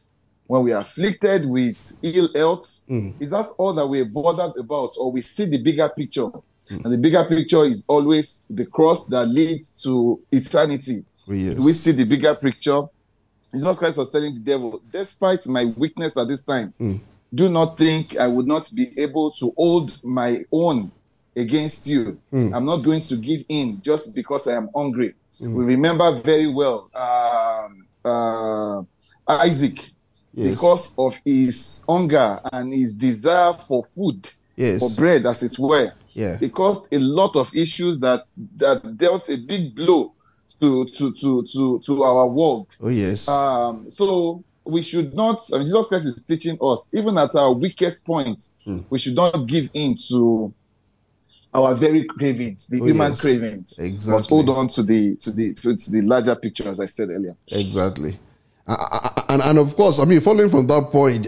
when 0.46 0.62
we 0.64 0.72
are 0.72 0.80
afflicted 0.80 1.46
with 1.46 1.98
ill 2.02 2.28
health, 2.34 2.80
Mm. 2.88 3.14
is 3.20 3.30
that 3.30 3.46
all 3.58 3.74
that 3.74 3.86
we're 3.88 4.04
bothered 4.04 4.56
about, 4.58 4.90
or 4.98 5.10
we 5.12 5.22
see 5.22 5.46
the 5.46 5.62
bigger 5.62 5.88
picture? 5.96 6.28
And 6.70 6.92
the 6.92 6.98
bigger 6.98 7.24
picture 7.24 7.64
is 7.64 7.84
always 7.88 8.40
the 8.48 8.64
cross 8.66 9.06
that 9.08 9.26
leads 9.26 9.82
to 9.82 10.20
eternity. 10.30 11.04
Oh, 11.28 11.32
yes. 11.32 11.58
We 11.58 11.72
see 11.72 11.92
the 11.92 12.04
bigger 12.04 12.34
picture? 12.36 12.82
Jesus 13.52 13.78
Christ 13.78 13.98
was 13.98 14.10
telling 14.10 14.34
the 14.34 14.40
devil, 14.40 14.80
despite 14.90 15.46
my 15.48 15.64
weakness 15.76 16.16
at 16.16 16.28
this 16.28 16.44
time, 16.44 16.72
Mm. 16.80 17.00
do 17.34 17.48
not 17.48 17.76
think 17.78 18.16
I 18.16 18.28
would 18.28 18.46
not 18.46 18.70
be 18.74 18.86
able 18.98 19.32
to 19.32 19.52
hold 19.56 19.98
my 20.04 20.38
own 20.52 20.92
against 21.36 21.86
you. 21.88 22.18
Mm. 22.32 22.54
I'm 22.54 22.64
not 22.64 22.78
going 22.84 23.00
to 23.02 23.16
give 23.16 23.44
in 23.48 23.80
just 23.82 24.14
because 24.14 24.46
I 24.46 24.54
am 24.56 24.68
hungry. 24.74 25.14
Mm. 25.40 25.54
We 25.54 25.64
remember 25.64 26.12
very 26.12 26.46
well 26.46 26.90
um, 26.94 27.86
uh, 28.04 28.82
Isaac, 29.28 29.88
Yes. 30.34 30.50
because 30.52 30.94
of 30.96 31.18
his 31.26 31.84
hunger 31.86 32.40
and 32.54 32.72
his 32.72 32.94
desire 32.94 33.52
for 33.52 33.84
food, 33.84 34.30
yes. 34.56 34.80
for 34.80 34.88
bread, 34.98 35.26
as 35.26 35.42
it 35.42 35.58
were. 35.58 35.92
Yeah. 36.14 36.38
It 36.40 36.54
caused 36.54 36.92
a 36.94 36.98
lot 36.98 37.36
of 37.36 37.54
issues 37.54 37.98
that 38.00 38.26
that 38.56 38.96
dealt 38.96 39.28
a 39.28 39.36
big 39.36 39.74
blow 39.74 40.14
to 40.60 40.86
to 40.86 41.12
to 41.12 41.42
to, 41.52 41.80
to 41.80 42.02
our 42.02 42.26
world. 42.26 42.74
Oh 42.82 42.88
yes. 42.88 43.28
Um, 43.28 43.90
so 43.90 44.42
we 44.64 44.80
should 44.80 45.12
not. 45.14 45.42
I 45.52 45.56
mean, 45.56 45.66
Jesus 45.66 45.88
Christ 45.88 46.06
is 46.06 46.24
teaching 46.24 46.56
us, 46.62 46.94
even 46.94 47.18
at 47.18 47.34
our 47.36 47.52
weakest 47.52 48.06
point, 48.06 48.40
Mm. 48.66 48.84
we 48.88 48.98
should 48.98 49.14
not 49.16 49.46
give 49.46 49.68
in 49.74 49.96
to 50.08 50.54
our 51.54 51.74
very 51.74 52.04
cravings, 52.04 52.66
the 52.68 52.80
Oh, 52.80 52.86
human 52.86 53.10
yes. 53.10 53.20
cravings, 53.20 53.78
but 54.06 54.26
hold 54.26 54.48
on 54.48 54.68
to 54.68 54.82
the 54.82 55.16
to 55.16 55.30
the 55.32 55.54
to 55.54 55.90
the 55.90 56.02
larger 56.02 56.34
picture, 56.36 56.68
as 56.68 56.80
I 56.80 56.86
said 56.86 57.08
earlier. 57.10 57.36
Exactly. 57.50 58.18
And, 59.28 59.42
and 59.42 59.58
of 59.58 59.74
course, 59.76 59.98
I 59.98 60.04
mean, 60.04 60.20
following 60.20 60.48
from 60.48 60.66
that 60.68 60.90
point, 60.92 61.26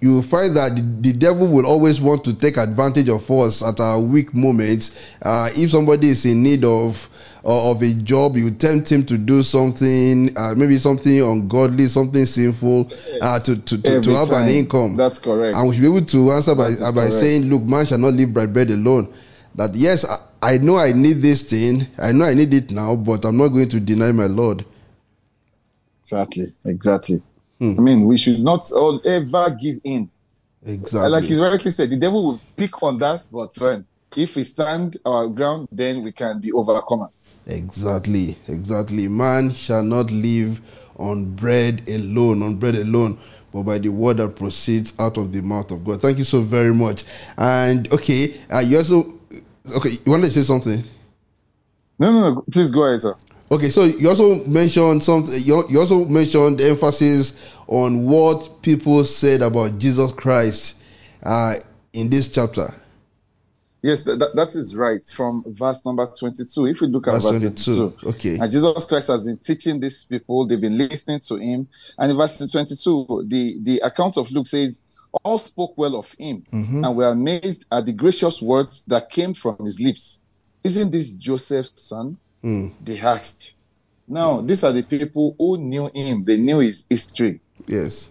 you- 0.00 0.22
find 0.22 0.56
that 0.56 0.76
the, 1.02 1.12
devil 1.12 1.48
will 1.48 1.66
always 1.66 2.00
want 2.00 2.24
to 2.24 2.34
take 2.34 2.56
advantage 2.56 3.08
of 3.08 3.28
us 3.30 3.62
at 3.62 3.80
our 3.80 4.00
weak 4.00 4.32
moments. 4.34 5.16
Uh, 5.20 5.50
if 5.54 5.70
somebody 5.70 6.08
is 6.10 6.24
in 6.24 6.42
need 6.42 6.64
of 6.64 7.08
uh, 7.44 7.70
of 7.70 7.82
a 7.82 7.92
job, 7.94 8.36
you 8.36 8.50
tempt 8.50 8.90
him 8.92 9.04
to 9.06 9.16
do 9.16 9.42
something, 9.42 10.36
uh, 10.36 10.54
maybe 10.56 10.76
something 10.78 11.20
ungodly, 11.22 11.86
something 11.86 12.26
sinful, 12.26 12.90
uh, 13.22 13.38
to, 13.40 13.56
to, 13.56 13.80
to, 13.80 14.00
to 14.02 14.10
have 14.10 14.30
an 14.32 14.48
income. 14.48 14.96
That's 14.96 15.18
correct. 15.18 15.56
And 15.56 15.68
we 15.68 15.74
should 15.76 15.82
be 15.82 15.86
able 15.88 16.04
to 16.06 16.32
answer 16.32 16.54
by, 16.54 16.70
by 16.70 16.92
correct. 16.92 17.12
saying, 17.14 17.48
look, 17.50 17.62
man 17.62 17.86
shall 17.86 17.98
not 17.98 18.14
live 18.14 18.34
by 18.34 18.46
bread 18.46 18.70
alone. 18.70 19.12
That 19.58 19.74
yes, 19.74 20.04
I, 20.04 20.18
I 20.54 20.58
know 20.58 20.76
I 20.76 20.92
need 20.92 21.14
this 21.14 21.42
thing, 21.42 21.84
I 22.00 22.12
know 22.12 22.24
I 22.24 22.34
need 22.34 22.54
it 22.54 22.70
now, 22.70 22.94
but 22.94 23.24
I'm 23.24 23.36
not 23.36 23.48
going 23.48 23.68
to 23.70 23.80
deny 23.80 24.12
my 24.12 24.26
Lord. 24.26 24.64
Exactly. 26.00 26.46
Exactly. 26.64 27.16
Hmm. 27.58 27.74
I 27.76 27.82
mean, 27.82 28.06
we 28.06 28.16
should 28.16 28.38
not 28.38 28.70
all 28.70 29.00
ever 29.04 29.50
give 29.60 29.78
in. 29.82 30.12
Exactly. 30.64 31.10
Like 31.10 31.28
you 31.28 31.42
rightly 31.42 31.72
said, 31.72 31.90
the 31.90 31.96
devil 31.96 32.24
will 32.24 32.40
pick 32.56 32.80
on 32.84 32.98
that, 32.98 33.22
but 33.32 33.50
when 33.58 33.84
if 34.16 34.36
we 34.36 34.44
stand 34.44 34.96
our 35.04 35.26
ground, 35.26 35.66
then 35.72 36.04
we 36.04 36.12
can 36.12 36.40
be 36.40 36.52
overcomers. 36.52 37.28
Exactly, 37.48 38.38
exactly. 38.46 39.08
Man 39.08 39.52
shall 39.52 39.82
not 39.82 40.12
live 40.12 40.60
on 40.96 41.34
bread 41.34 41.82
alone, 41.88 42.44
on 42.44 42.58
bread 42.58 42.76
alone, 42.76 43.18
but 43.52 43.64
by 43.64 43.78
the 43.78 43.88
word 43.88 44.18
that 44.18 44.36
proceeds 44.36 44.94
out 45.00 45.16
of 45.16 45.32
the 45.32 45.42
mouth 45.42 45.72
of 45.72 45.84
God. 45.84 46.00
Thank 46.00 46.18
you 46.18 46.24
so 46.24 46.42
very 46.42 46.72
much. 46.72 47.02
And 47.36 47.92
okay, 47.92 48.34
uh, 48.52 48.60
you 48.60 48.78
also 48.78 49.17
okay. 49.72 49.90
You 49.90 50.10
wanted 50.12 50.26
to 50.26 50.32
say 50.32 50.42
something? 50.42 50.82
No, 51.98 52.12
no, 52.12 52.34
no. 52.34 52.44
Please 52.50 52.70
go 52.70 52.84
ahead, 52.86 53.00
sir. 53.00 53.14
Okay, 53.50 53.70
so 53.70 53.84
you 53.84 54.08
also 54.08 54.44
mentioned 54.44 55.02
something. 55.02 55.34
You 55.42 55.64
you 55.68 55.80
also 55.80 56.04
mentioned 56.04 56.58
the 56.58 56.68
emphasis 56.70 57.56
on 57.66 58.06
what 58.06 58.62
people 58.62 59.04
said 59.04 59.40
about 59.42 59.78
Jesus 59.78 60.12
Christ 60.12 60.80
uh, 61.22 61.54
in 61.92 62.10
this 62.10 62.30
chapter. 62.30 62.74
Yes, 63.80 64.02
that, 64.04 64.18
that, 64.18 64.34
that 64.34 64.48
is 64.56 64.74
right. 64.74 65.04
From 65.04 65.44
verse 65.46 65.86
number 65.86 66.04
22. 66.06 66.66
If 66.66 66.80
we 66.80 66.88
look 66.88 67.06
at 67.06 67.12
Verse 67.22 67.24
verse 67.24 67.64
22. 67.64 67.90
22, 67.90 68.08
Okay. 68.08 68.38
and 68.42 68.50
Jesus 68.50 68.84
Christ 68.86 69.08
has 69.08 69.22
been 69.22 69.38
teaching 69.38 69.78
these 69.78 70.04
people, 70.04 70.46
they've 70.46 70.60
been 70.60 70.76
listening 70.76 71.20
to 71.20 71.36
him. 71.36 71.68
And 71.96 72.10
in 72.10 72.16
verse 72.16 72.38
22, 72.50 73.24
the, 73.28 73.58
the 73.62 73.78
account 73.86 74.16
of 74.18 74.30
Luke 74.32 74.46
says, 74.48 74.82
All 75.24 75.38
spoke 75.38 75.76
well 75.76 75.96
of 75.96 76.14
him 76.18 76.44
Mhm. 76.52 76.86
and 76.86 76.96
were 76.96 77.08
amazed 77.08 77.66
at 77.70 77.86
the 77.86 77.92
gracious 77.92 78.40
words 78.40 78.84
that 78.86 79.10
came 79.10 79.34
from 79.34 79.56
his 79.64 79.80
lips. 79.80 80.20
Isn't 80.64 80.90
this 80.92 81.14
Joseph's 81.16 81.82
son? 81.82 82.16
Hmm. 82.42 82.68
They 82.84 82.98
asked. 83.00 83.54
Now, 84.06 84.40
these 84.40 84.64
are 84.64 84.72
the 84.72 84.82
people 84.82 85.34
who 85.38 85.58
knew 85.58 85.90
him, 85.94 86.24
they 86.24 86.38
knew 86.38 86.60
his 86.60 86.86
history, 86.88 87.40
Yes. 87.66 88.08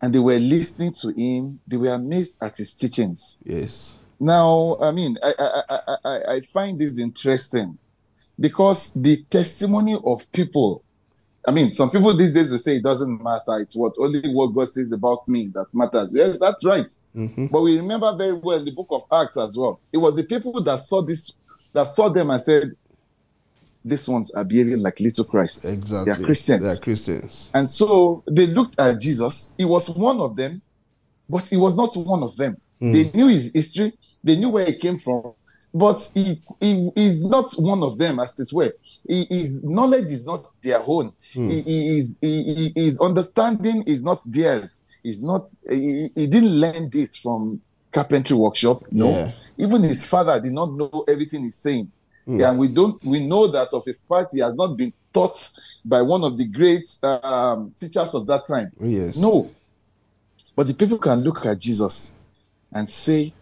and 0.00 0.12
they 0.14 0.18
were 0.20 0.38
listening 0.38 0.92
to 1.00 1.08
him. 1.08 1.60
They 1.66 1.76
were 1.76 1.92
amazed 1.94 2.36
at 2.40 2.56
his 2.56 2.74
teachings. 2.74 3.38
Yes. 3.44 3.96
Now, 4.20 4.76
I 4.80 4.92
mean, 4.92 5.16
I, 5.22 5.32
I, 5.38 5.62
I, 5.68 5.96
I, 6.04 6.34
I 6.36 6.40
find 6.42 6.78
this 6.78 6.98
interesting 6.98 7.78
because 8.38 8.90
the 8.94 9.16
testimony 9.28 9.96
of 10.04 10.30
people, 10.32 10.84
I 11.46 11.52
mean, 11.52 11.70
some 11.70 11.90
people 11.90 12.14
these 12.16 12.34
days 12.34 12.50
will 12.50 12.58
say 12.58 12.76
it 12.76 12.84
doesn't 12.84 13.22
matter. 13.22 13.58
It's 13.60 13.74
what 13.74 13.94
only 13.98 14.20
what 14.32 14.48
God 14.48 14.68
says 14.68 14.92
about 14.92 15.26
me 15.26 15.50
that 15.54 15.66
matters. 15.72 16.14
Yes, 16.14 16.36
that's 16.38 16.64
right. 16.66 16.86
hmm 17.14 17.46
But 17.46 17.62
we 17.62 17.76
remember 17.78 18.14
very 18.16 18.34
well 18.34 18.62
the 18.64 18.72
book 18.72 18.88
of 18.90 19.02
Acts 19.12 19.38
as 19.38 19.56
well. 19.56 19.80
It 19.92 19.98
was 19.98 20.16
the 20.16 20.24
people 20.24 20.62
that 20.64 20.80
saw 20.80 21.02
this, 21.02 21.36
that 21.72 21.84
saw 21.86 22.10
them 22.10 22.30
and 22.30 22.40
said, 22.40 22.72
these 23.84 24.06
ones 24.08 24.32
are 24.34 24.44
behaving 24.44 24.80
like 24.80 25.00
little 25.00 25.24
Christ. 25.24 25.64
Exactly. 25.64 26.04
They 26.04 26.20
are 26.20 26.24
Christians. 26.24 26.60
They 26.60 26.68
are 26.68 26.84
Christians. 26.84 27.50
And 27.54 27.70
so 27.70 28.22
they 28.30 28.46
looked 28.46 28.78
at 28.78 29.00
Jesus. 29.00 29.54
He 29.56 29.64
was 29.64 29.88
one 29.88 30.20
of 30.20 30.36
them, 30.36 30.60
but 31.28 31.48
he 31.48 31.56
was 31.56 31.76
not 31.76 31.94
one 31.94 32.22
of 32.22 32.36
them. 32.36 32.56
Hmm. 32.80 32.92
They 32.92 33.10
knew 33.14 33.28
his 33.28 33.52
history, 33.54 33.94
they 34.22 34.36
knew 34.36 34.50
where 34.50 34.66
he 34.66 34.74
came 34.76 34.98
from, 34.98 35.32
but 35.72 36.10
he, 36.14 36.36
he 36.60 36.90
is 36.96 37.28
not 37.28 37.52
one 37.58 37.82
of 37.82 37.98
them, 37.98 38.18
as 38.18 38.38
it 38.40 38.52
were. 38.52 38.72
He, 39.06 39.24
his 39.30 39.64
knowledge 39.64 40.04
is 40.10 40.26
not 40.26 40.44
their 40.62 40.80
own. 40.84 41.12
Hmm. 41.32 41.48
He, 41.48 41.62
he, 41.62 42.02
he, 42.20 42.42
he- 42.54 42.72
his 42.84 43.00
understanding 43.00 43.84
is 43.86 44.02
not 44.02 44.20
theirs. 44.30 44.74
He's 45.02 45.22
not. 45.22 45.42
He, 45.70 46.08
he 46.14 46.26
didn't 46.26 46.60
learn 46.60 46.90
this 46.90 47.16
from 47.16 47.60
carpentry 47.92 48.36
workshop. 48.36 48.84
No, 48.90 49.10
Yeah. 49.10 49.32
even 49.58 49.82
his 49.82 50.04
father 50.04 50.38
did 50.40 50.52
not 50.52 50.72
know 50.72 51.04
everything 51.08 51.42
he's 51.42 51.56
saying. 51.56 51.90
Hmm. 52.26 52.40
And 52.40 52.58
we 52.58 52.68
don't. 52.68 53.02
We 53.04 53.26
know 53.26 53.46
that 53.48 53.68
of 53.72 53.84
a 53.88 53.94
fact 54.08 54.34
he 54.34 54.40
has 54.40 54.54
not 54.54 54.76
been 54.76 54.92
taught 55.14 55.50
by 55.84 56.02
one 56.02 56.22
of 56.24 56.36
the 56.36 56.46
great 56.46 56.86
um, 57.02 57.72
teachers 57.78 58.14
of 58.14 58.26
that 58.26 58.46
time. 58.46 58.72
Oh, 58.80 58.86
yes. 58.86 59.16
No. 59.16 59.50
But 60.56 60.66
the 60.66 60.74
people 60.74 60.98
can 60.98 61.20
look 61.20 61.46
at 61.46 61.58
Jesus 61.58 62.12
and 62.72 62.88
say 62.88 63.32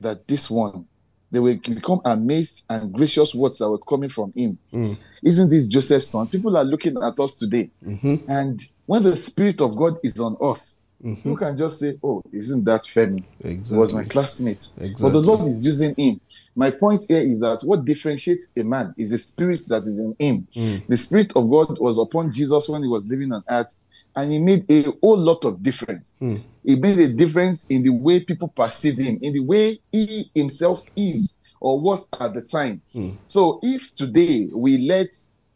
that 0.00 0.28
this 0.28 0.50
one, 0.50 0.86
they 1.32 1.40
will 1.40 1.56
become 1.56 2.00
amazed 2.04 2.64
and 2.70 2.92
gracious 2.92 3.34
words 3.34 3.58
that 3.58 3.70
were 3.70 3.78
coming 3.78 4.10
from 4.10 4.32
him. 4.36 4.58
Hmm. 4.72 4.92
Isn't 5.24 5.50
this 5.50 5.68
Joseph's 5.68 6.10
son? 6.10 6.28
People 6.28 6.56
are 6.56 6.64
looking 6.64 6.96
at 7.02 7.18
us 7.20 7.36
today. 7.36 7.70
hmm 7.84 8.16
And 8.28 8.60
when 8.86 9.02
the 9.04 9.16
Spirit 9.16 9.60
of 9.60 9.76
God 9.76 9.94
is 10.04 10.20
on 10.20 10.36
us, 10.42 10.82
hmm 11.02 11.14
you 11.24 11.36
can 11.36 11.56
just 11.56 11.78
say, 11.80 11.94
Oh, 12.02 12.22
isn't 12.32 12.64
that 12.64 12.82
Femi? 12.82 13.24
Exactly. 13.40 13.74
He 13.74 13.78
was 13.78 13.94
my 13.94 14.04
classmate. 14.04 14.62
But 15.00 15.10
the 15.10 15.20
Lord 15.20 15.42
is 15.48 15.64
using 15.64 15.94
him. 15.96 16.20
My 16.54 16.70
point 16.70 17.02
here 17.08 17.20
is 17.20 17.40
that 17.40 17.60
what 17.64 17.84
differentiates 17.84 18.50
a 18.56 18.62
man 18.62 18.94
is 18.96 19.10
the 19.10 19.18
spirit 19.18 19.60
that 19.68 19.82
is 19.82 20.00
in 20.00 20.14
him. 20.18 20.48
Hmm. 20.54 20.76
The 20.88 20.96
Spirit 20.96 21.32
of 21.36 21.50
God 21.50 21.76
was 21.80 21.98
upon 21.98 22.32
Jesus 22.32 22.68
when 22.68 22.82
he 22.82 22.88
was 22.88 23.08
living 23.08 23.32
on 23.32 23.42
earth, 23.50 23.86
and 24.14 24.32
he 24.32 24.38
made 24.38 24.70
a 24.70 24.84
whole 25.02 25.18
lot 25.18 25.44
of 25.44 25.62
difference. 25.62 26.16
Hmm. 26.20 26.36
It 26.64 26.80
made 26.80 26.98
a 26.98 27.12
difference 27.12 27.66
in 27.68 27.82
the 27.82 27.90
way 27.90 28.24
people 28.24 28.48
perceived 28.48 28.98
him, 28.98 29.18
in 29.20 29.34
the 29.34 29.40
way 29.44 29.78
he 29.92 30.30
himself 30.34 30.82
is 30.96 31.36
or 31.60 31.80
was 31.80 32.08
at 32.20 32.34
the 32.34 32.42
time. 32.42 32.82
Hmm. 32.92 33.10
So 33.28 33.60
if 33.62 33.94
today 33.94 34.46
we 34.54 34.88
let 34.88 35.08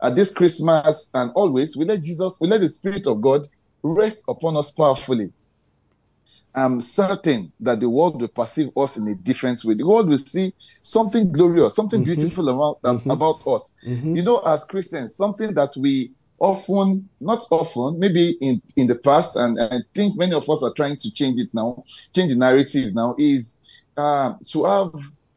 at 0.02 0.16
this 0.16 0.32
Christmas 0.32 1.10
and 1.14 1.30
always 1.34 1.76
we 1.76 1.84
let 1.84 2.02
Jesus, 2.02 2.38
we 2.40 2.48
let 2.48 2.60
the 2.60 2.68
Spirit 2.68 3.06
of 3.06 3.20
God 3.20 3.42
rest 3.82 4.24
upon 4.28 4.56
us 4.56 4.70
powerfully. 4.70 5.32
I'm 6.54 6.80
certain 6.80 7.52
that 7.60 7.78
the 7.78 7.88
world 7.88 8.20
will 8.20 8.28
perceive 8.28 8.70
us 8.76 8.96
in 8.96 9.06
a 9.06 9.14
different 9.14 9.64
way. 9.64 9.74
The 9.74 9.86
world 9.86 10.08
will 10.08 10.16
see 10.16 10.52
something 10.82 11.30
glorious, 11.30 11.76
something 11.76 12.00
Mhm. 12.00 12.04
beautiful 12.04 12.48
about, 12.48 12.82
Mhm. 12.82 13.12
about 13.12 13.46
us. 13.46 13.74
Mhm. 13.86 14.16
You 14.16 14.22
know, 14.22 14.38
as 14.38 14.64
Christians, 14.64 15.14
something 15.16 15.54
that 15.54 15.70
we 15.78 16.12
often, 16.40 17.08
not 17.20 17.46
often, 17.52 18.00
maybe 18.00 18.36
in, 18.40 18.60
in 18.76 18.88
the 18.88 18.96
past, 18.96 19.36
and 19.36 19.60
I 19.60 19.78
think 19.94 20.18
many 20.18 20.34
of 20.34 20.48
us 20.50 20.62
are 20.64 20.72
trying 20.72 20.96
to 20.96 21.10
change 21.12 21.38
it 21.38 21.50
now, 21.54 21.84
change 22.14 22.32
the 22.32 22.38
narrative 22.38 22.94
now, 22.94 23.14
is 23.16 23.58
uh, 23.96 24.34
to 24.50 24.64
have 24.64 24.90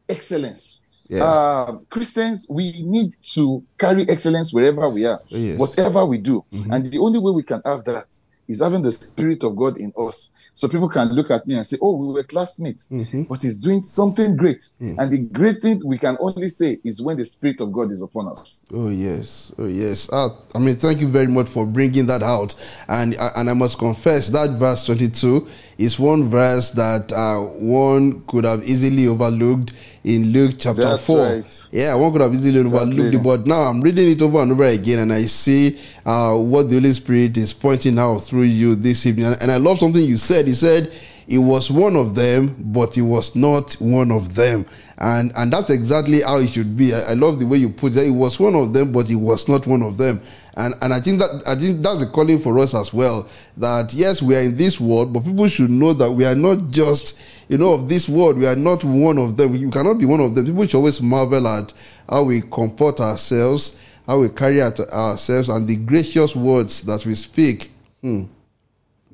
excellence. 0.08 0.88
Yeah. 1.10 1.22
Uh, 1.24 1.78
Christians, 1.90 2.46
we 2.50 2.82
need 2.82 3.12
to 3.34 3.62
carry 3.78 4.08
excellence 4.08 4.52
wherever 4.52 4.88
we 4.88 5.04
are, 5.06 5.20
yes. 5.28 5.58
whatever 5.58 6.06
we 6.06 6.18
do. 6.18 6.42
Mhm. 6.52 6.74
And 6.74 6.86
the 6.86 6.98
only 6.98 7.18
way 7.20 7.30
we 7.30 7.42
can 7.42 7.60
have 7.64 7.84
that 7.84 8.10
is 8.48 8.60
having 8.60 8.82
the 8.82 8.90
Spirit 8.90 9.42
of 9.44 9.56
God 9.56 9.78
in 9.78 9.92
us. 9.98 10.30
So 10.54 10.68
people 10.68 10.88
can 10.88 11.08
look 11.12 11.30
at 11.30 11.46
me 11.46 11.54
and 11.56 11.66
say, 11.66 11.78
Oh, 11.80 11.96
we 11.96 12.08
were 12.12 12.22
classmates, 12.22 12.90
Mhm. 12.90 13.28
but 13.28 13.42
he's 13.42 13.58
doing 13.58 13.80
something 13.80 14.36
great. 14.36 14.58
Mm. 14.80 14.96
And 14.98 15.10
the 15.10 15.18
great 15.18 15.60
thing 15.62 15.80
we 15.84 15.98
can 15.98 16.16
only 16.20 16.48
say 16.48 16.78
is 16.84 17.02
when 17.02 17.16
the 17.16 17.24
Spirit 17.24 17.60
of 17.60 17.72
God 17.72 17.90
is 17.90 18.02
upon 18.02 18.28
us. 18.28 18.66
Oh 18.72 18.88
yes, 18.88 19.52
oh 19.58 19.66
yes. 19.66 20.08
Ah, 20.12 20.30
I 20.54 20.58
mean, 20.58 20.76
thank 20.76 21.00
you 21.00 21.08
very 21.08 21.26
much 21.28 21.48
for 21.48 21.66
bringing 21.66 22.06
that 22.06 22.22
out. 22.22 22.54
And 22.88 23.14
and 23.14 23.50
I 23.50 23.54
must 23.54 23.78
confess 23.78 24.28
that 24.28 24.50
verse 24.58 24.84
22 24.84 25.46
is 25.78 25.98
one 25.98 26.28
verse 26.28 26.70
that 26.70 27.12
uh, 27.12 27.40
one 27.40 28.22
could 28.26 28.44
have 28.44 28.62
easily 28.68 29.08
overlooked 29.08 29.72
in 30.04 30.32
Luke 30.32 30.56
chapter 30.58 30.82
That's 30.82 31.06
4. 31.06 31.18
right. 31.18 31.66
Yeah, 31.72 31.94
one 31.94 32.12
could 32.12 32.20
have 32.20 32.34
easily 32.34 32.60
Exactly. 32.60 32.78
overlooked 32.92 33.14
it, 33.16 33.22
but 33.24 33.46
now 33.46 33.62
I'm 33.62 33.80
reading 33.80 34.10
it 34.10 34.20
over 34.22 34.40
and 34.40 34.52
over 34.52 34.64
again, 34.64 34.98
and 34.98 35.12
I 35.12 35.24
see 35.24 35.78
uh, 36.04 36.36
what 36.36 36.68
the 36.68 36.76
Holy 36.76 36.92
Spirit 36.92 37.36
is 37.38 37.52
pointing 37.54 37.98
out 37.98 38.18
through 38.18 38.42
you 38.42 38.74
this 38.74 39.06
evening. 39.06 39.34
And 39.40 39.50
I 39.50 39.56
love 39.56 39.78
something 39.78 40.02
you 40.04 40.18
said. 40.18 40.46
He 40.46 40.52
said 40.52 40.92
it 41.26 41.38
was 41.38 41.70
one 41.70 41.96
of 41.96 42.14
them, 42.14 42.54
but 42.58 42.98
it 42.98 43.02
was 43.02 43.34
not 43.34 43.72
one 43.74 44.10
of 44.10 44.34
them. 44.34 44.66
And 44.98 45.32
and 45.34 45.52
that's 45.52 45.70
exactly 45.70 46.20
how 46.20 46.36
it 46.38 46.50
should 46.50 46.76
be. 46.76 46.94
I, 46.94 47.10
I 47.10 47.14
love 47.14 47.40
the 47.40 47.46
way 47.46 47.56
you 47.56 47.70
put 47.70 47.96
it. 47.96 48.06
It 48.06 48.10
was 48.10 48.38
one 48.38 48.54
of 48.54 48.72
them, 48.72 48.92
but 48.92 49.10
it 49.10 49.16
was 49.16 49.48
not 49.48 49.66
one 49.66 49.82
of 49.82 49.96
them. 49.98 50.20
And 50.56 50.74
and 50.82 50.92
I 50.94 51.00
think 51.00 51.18
that 51.18 51.30
I 51.48 51.56
think 51.56 51.82
that's 51.82 52.02
a 52.02 52.06
calling 52.06 52.38
for 52.38 52.58
us 52.60 52.74
as 52.74 52.92
well. 52.94 53.28
That 53.56 53.92
yes, 53.92 54.22
we 54.22 54.36
are 54.36 54.40
in 54.42 54.56
this 54.56 54.78
world, 54.78 55.12
but 55.12 55.24
people 55.24 55.48
should 55.48 55.70
know 55.70 55.94
that 55.94 56.12
we 56.12 56.24
are 56.26 56.36
not 56.36 56.70
just 56.70 57.18
you 57.48 57.58
know 57.58 57.74
of 57.74 57.88
this 57.88 58.08
world. 58.08 58.38
We 58.38 58.46
are 58.46 58.56
not 58.56 58.84
one 58.84 59.18
of 59.18 59.36
them. 59.36 59.54
You 59.54 59.70
cannot 59.70 59.98
be 59.98 60.06
one 60.06 60.20
of 60.20 60.34
them. 60.34 60.46
People 60.46 60.66
should 60.66 60.78
always 60.78 61.00
marvel 61.02 61.46
at 61.48 61.72
how 62.08 62.24
we 62.24 62.40
comport 62.40 63.00
ourselves, 63.00 63.80
how 64.06 64.20
we 64.20 64.28
carry 64.28 64.62
out 64.62 64.80
ourselves, 64.80 65.48
and 65.48 65.66
the 65.68 65.76
gracious 65.76 66.34
words 66.34 66.82
that 66.82 67.04
we 67.06 67.14
speak. 67.14 67.70
Hmm 68.02 68.24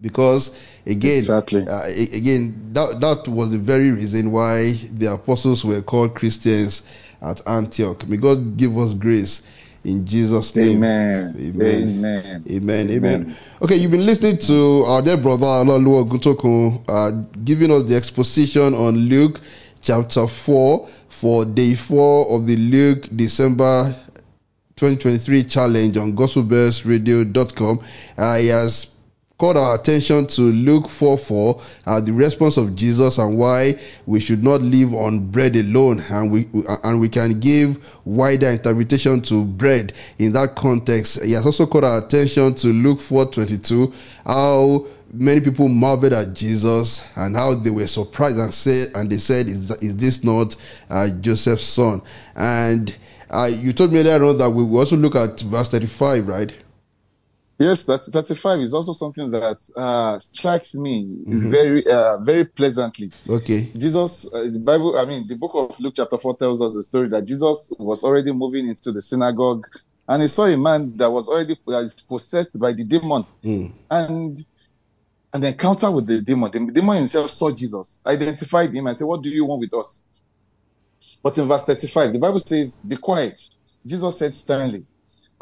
because 0.00 0.78
again 0.86 1.18
Exactly. 1.18 1.66
uh, 1.66 1.84
again 1.84 2.70
that 2.72 3.00
that 3.00 3.28
was 3.28 3.50
the 3.50 3.58
very 3.58 3.90
reason 3.90 4.30
why 4.30 4.72
the 4.72 5.12
apostles 5.12 5.64
were 5.64 5.82
called 5.82 6.14
christians 6.14 6.82
at 7.20 7.46
antioch 7.46 8.06
may 8.08 8.16
god 8.16 8.56
give 8.56 8.76
us 8.78 8.94
grace 8.94 9.42
in 9.84 10.04
jesus 10.06 10.54
name 10.56 10.76
Amen. 10.78 11.34
Amen. 11.38 11.82
Amen. 11.88 12.44
Amen, 12.50 12.90
amen. 12.90 13.36
Okay, 13.62 13.76
you've 13.76 13.90
been 13.90 14.06
listening 14.06 14.38
to 14.38 14.84
our 14.86 15.02
dear 15.02 15.16
brother 15.16 15.46
Olaluwa 15.46 16.08
Gutokun 16.08 16.82
uh, 16.88 17.10
giving 17.44 17.70
us 17.70 17.84
the 17.84 17.96
exposition 17.96 18.74
on 18.74 18.94
Luke 18.96 19.40
chapter 19.80 20.26
4 20.26 20.86
for 21.08 21.44
day 21.44 21.74
4 21.74 22.30
of 22.34 22.46
the 22.46 22.56
Luke 22.56 23.08
December 23.14 23.94
2023 24.76 25.44
challenge 25.44 25.96
on 25.98 26.14
gospelbellsradio.com. 26.16 27.80
Uh, 28.16 28.36
he 28.38 28.46
has 28.46 28.89
called 29.40 29.56
our 29.56 29.74
attention 29.74 30.26
to 30.26 30.42
Luke 30.42 30.86
4 30.86 31.16
4, 31.16 31.62
uh, 31.86 32.00
the 32.02 32.12
response 32.12 32.58
of 32.58 32.76
Jesus 32.76 33.16
and 33.16 33.38
why 33.38 33.74
we 34.04 34.20
should 34.20 34.44
not 34.44 34.60
live 34.60 34.92
on 34.92 35.30
bread 35.30 35.56
alone, 35.56 35.98
and 36.10 36.30
we 36.30 36.46
and 36.84 37.00
we 37.00 37.08
can 37.08 37.40
give 37.40 37.98
wider 38.04 38.50
interpretation 38.50 39.22
to 39.22 39.42
bread 39.42 39.94
in 40.18 40.34
that 40.34 40.54
context. 40.54 41.24
He 41.24 41.32
has 41.32 41.46
also 41.46 41.66
called 41.66 41.84
our 41.84 42.04
attention 42.04 42.54
to 42.56 42.68
Luke 42.68 43.00
4 43.00 43.32
22, 43.32 43.94
how 44.26 44.86
many 45.10 45.40
people 45.40 45.68
marveled 45.68 46.12
at 46.12 46.34
Jesus 46.34 47.08
and 47.16 47.34
how 47.34 47.54
they 47.54 47.70
were 47.70 47.86
surprised 47.86 48.36
and 48.36 48.52
said 48.52 48.88
and 48.94 49.10
they 49.10 49.16
said, 49.16 49.46
"Is, 49.46 49.70
is 49.82 49.96
this 49.96 50.22
not 50.22 50.54
uh, 50.90 51.08
Joseph's 51.18 51.64
son?" 51.64 52.02
And 52.36 52.94
uh, 53.30 53.50
you 53.50 53.72
told 53.72 53.90
me 53.90 54.00
earlier 54.00 54.22
on 54.22 54.36
that 54.36 54.50
we 54.50 54.64
also 54.64 54.98
look 54.98 55.14
at 55.14 55.40
verse 55.40 55.68
35, 55.70 56.28
right? 56.28 56.52
Yes, 57.60 57.84
that 57.86 58.00
35 58.04 58.60
is 58.60 58.74
also 58.74 58.92
something 58.92 59.32
that 59.32 59.58
uh, 59.76 60.20
strikes 60.20 60.76
me 60.76 61.24
Mhm. 61.28 61.50
very, 61.50 61.86
uh, 61.88 62.18
very 62.24 62.46
pleasantly. 62.46 63.14
Okay. 63.28 63.72
Jesus, 63.78 64.26
uh, 64.34 64.44
the 64.52 64.60
Bible, 64.60 64.98
I 64.98 65.06
mean, 65.06 65.26
the 65.28 65.36
book 65.36 65.52
of 65.54 65.80
Luke, 65.80 65.94
chapter 65.96 66.18
4, 66.18 66.36
tells 66.38 66.62
us 66.62 66.74
the 66.74 66.84
story 66.84 67.08
that 67.10 67.26
Jesus 67.26 67.72
was 67.78 68.04
already 68.04 68.32
moving 68.32 68.68
into 68.68 68.92
the 68.92 69.02
synagogue 69.02 69.64
and 70.08 70.22
he 70.22 70.28
saw 70.28 70.46
a 70.46 70.58
man 70.58 70.96
that 70.98 71.10
was 71.10 71.28
already 71.28 71.56
that 71.68 71.80
is 71.80 72.02
possessed 72.08 72.58
by 72.60 72.72
the 72.74 72.84
demon 72.84 73.24
Mm. 73.44 73.72
and 73.90 74.46
an 75.34 75.44
encounter 75.44 75.90
with 75.90 76.06
the 76.06 76.22
demon. 76.22 76.50
The 76.52 76.72
demon 76.72 76.98
himself 76.98 77.30
saw 77.30 77.52
Jesus, 77.52 78.00
identified 78.06 78.74
him, 78.74 78.86
and 78.88 78.96
said, 78.96 79.06
What 79.06 79.22
do 79.22 79.30
you 79.30 79.46
want 79.46 79.60
with 79.60 79.74
us? 79.74 80.06
But 81.22 81.38
in 81.38 81.46
verse 81.48 81.64
35, 81.64 82.14
the 82.14 82.20
Bible 82.20 82.40
says, 82.40 82.78
Be 82.86 82.96
quiet. 82.96 83.40
Jesus 83.86 84.18
said 84.18 84.34
sternly, 84.34 84.86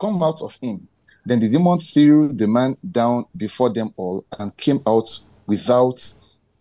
Come 0.00 0.22
out 0.22 0.42
of 0.42 0.56
him. 0.62 0.88
Then 1.28 1.40
the 1.40 1.50
demon 1.50 1.78
threw 1.80 2.32
the 2.34 2.48
man 2.48 2.76
down 2.90 3.26
before 3.36 3.72
them 3.74 3.92
all 3.98 4.26
and 4.38 4.56
came 4.58 4.80
out 4.88 5.08
without 5.48 6.00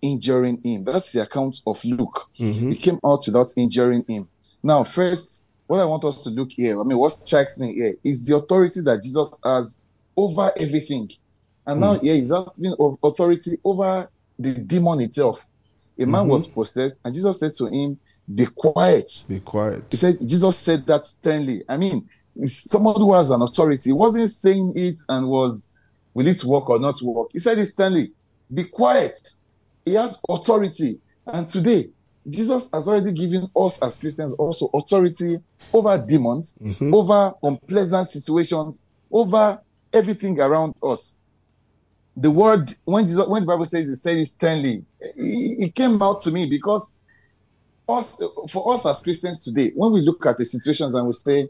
injuring 0.03 0.61
him. 0.63 0.85
That's 0.85 1.13
the 1.13 1.23
account 1.23 1.57
of 1.67 1.83
Luke. 1.85 2.27
hmm 2.37 2.71
He 2.71 2.77
came 2.77 2.99
out 3.05 3.23
without 3.27 3.53
injuring 3.57 4.05
him. 4.09 4.29
Now, 4.63 4.85
first, 4.85 5.47
what 5.67 5.81
I 5.81 5.85
want 5.85 6.05
us 6.05 6.23
to 6.25 6.31
look 6.31 6.51
here, 6.51 6.79
I 6.81 6.85
mean, 6.85 6.99
what 6.99 7.13
strikes 7.13 7.59
me 7.59 7.75
here 7.75 7.95
is 8.05 8.27
the 8.27 8.37
authority 8.37 8.81
that 8.83 9.03
Jesus 9.03 9.39
has 9.45 9.77
over 10.17 10.51
everything. 10.59 11.09
And 11.67 11.81
now, 11.81 11.99
Hmm. 11.99 12.05
here 12.05 12.15
he's 12.15 12.31
having 12.33 12.75
of 12.79 12.97
authority 13.03 13.53
over 13.65 14.09
the 14.39 14.55
demon 14.65 15.01
itself. 15.01 15.45
A 15.99 16.05
man 16.05 16.25
Mhm. 16.25 16.29
was 16.29 16.47
possessed, 16.47 16.99
and 17.03 17.13
Jesus 17.13 17.39
said 17.39 17.51
to 17.57 17.65
him, 17.67 17.99
Be 18.33 18.45
quiet. 18.45 19.11
Be 19.27 19.39
quiet. 19.39 19.85
He 19.89 19.97
said, 19.97 20.17
Jesus 20.25 20.57
said 20.57 20.85
that 20.87 21.03
sternly. 21.05 21.63
I 21.67 21.77
mean, 21.77 22.07
someone 22.45 22.95
who 22.97 23.13
has 23.13 23.29
an 23.31 23.41
authority. 23.41 23.91
Wasn't 23.93 24.29
saying 24.29 24.73
it 24.75 24.99
and 25.09 25.27
was, 25.27 25.71
will 26.13 26.27
it 26.27 26.43
work 26.43 26.69
or 26.69 26.79
not 26.79 27.01
work? 27.01 27.29
He 27.33 27.39
said 27.39 27.57
it 27.57 27.65
sternly. 27.65 28.11
Be 28.53 28.65
quiet. 28.65 29.17
He 29.85 29.93
has 29.95 30.19
authority. 30.29 31.01
And 31.25 31.47
today, 31.47 31.87
Jesus 32.29 32.69
has 32.73 32.87
already 32.87 33.13
given 33.13 33.47
us 33.55 33.81
as 33.81 33.99
Christians 33.99 34.33
also 34.35 34.69
authority 34.73 35.37
over 35.73 35.97
demons, 36.07 36.57
Mhm. 36.61 36.93
over 36.93 37.33
unpleasant 37.43 38.07
situations, 38.07 38.83
over 39.11 39.59
everything 39.93 40.39
around 40.39 40.73
us. 40.83 41.15
The 42.19 42.31
word, 42.31 42.73
when 42.85 43.05
Jesus, 43.05 43.27
when 43.27 43.43
the 43.43 43.47
Bible 43.47 43.65
says 43.65 43.87
he 43.87 43.95
said 43.95 44.17
it 44.17 44.25
sternly, 44.25 44.85
it, 44.99 45.67
it 45.69 45.75
came 45.75 46.01
out 46.01 46.23
to 46.23 46.31
me 46.31 46.49
because 46.49 46.97
us, 47.87 48.21
for 48.49 48.73
us 48.73 48.85
as 48.87 49.03
Christians 49.03 49.43
today, 49.43 49.71
when 49.75 49.93
we 49.93 50.01
look 50.01 50.25
at 50.25 50.37
the 50.37 50.45
situations 50.45 50.95
and 50.95 51.05
we 51.07 51.13
say, 51.13 51.49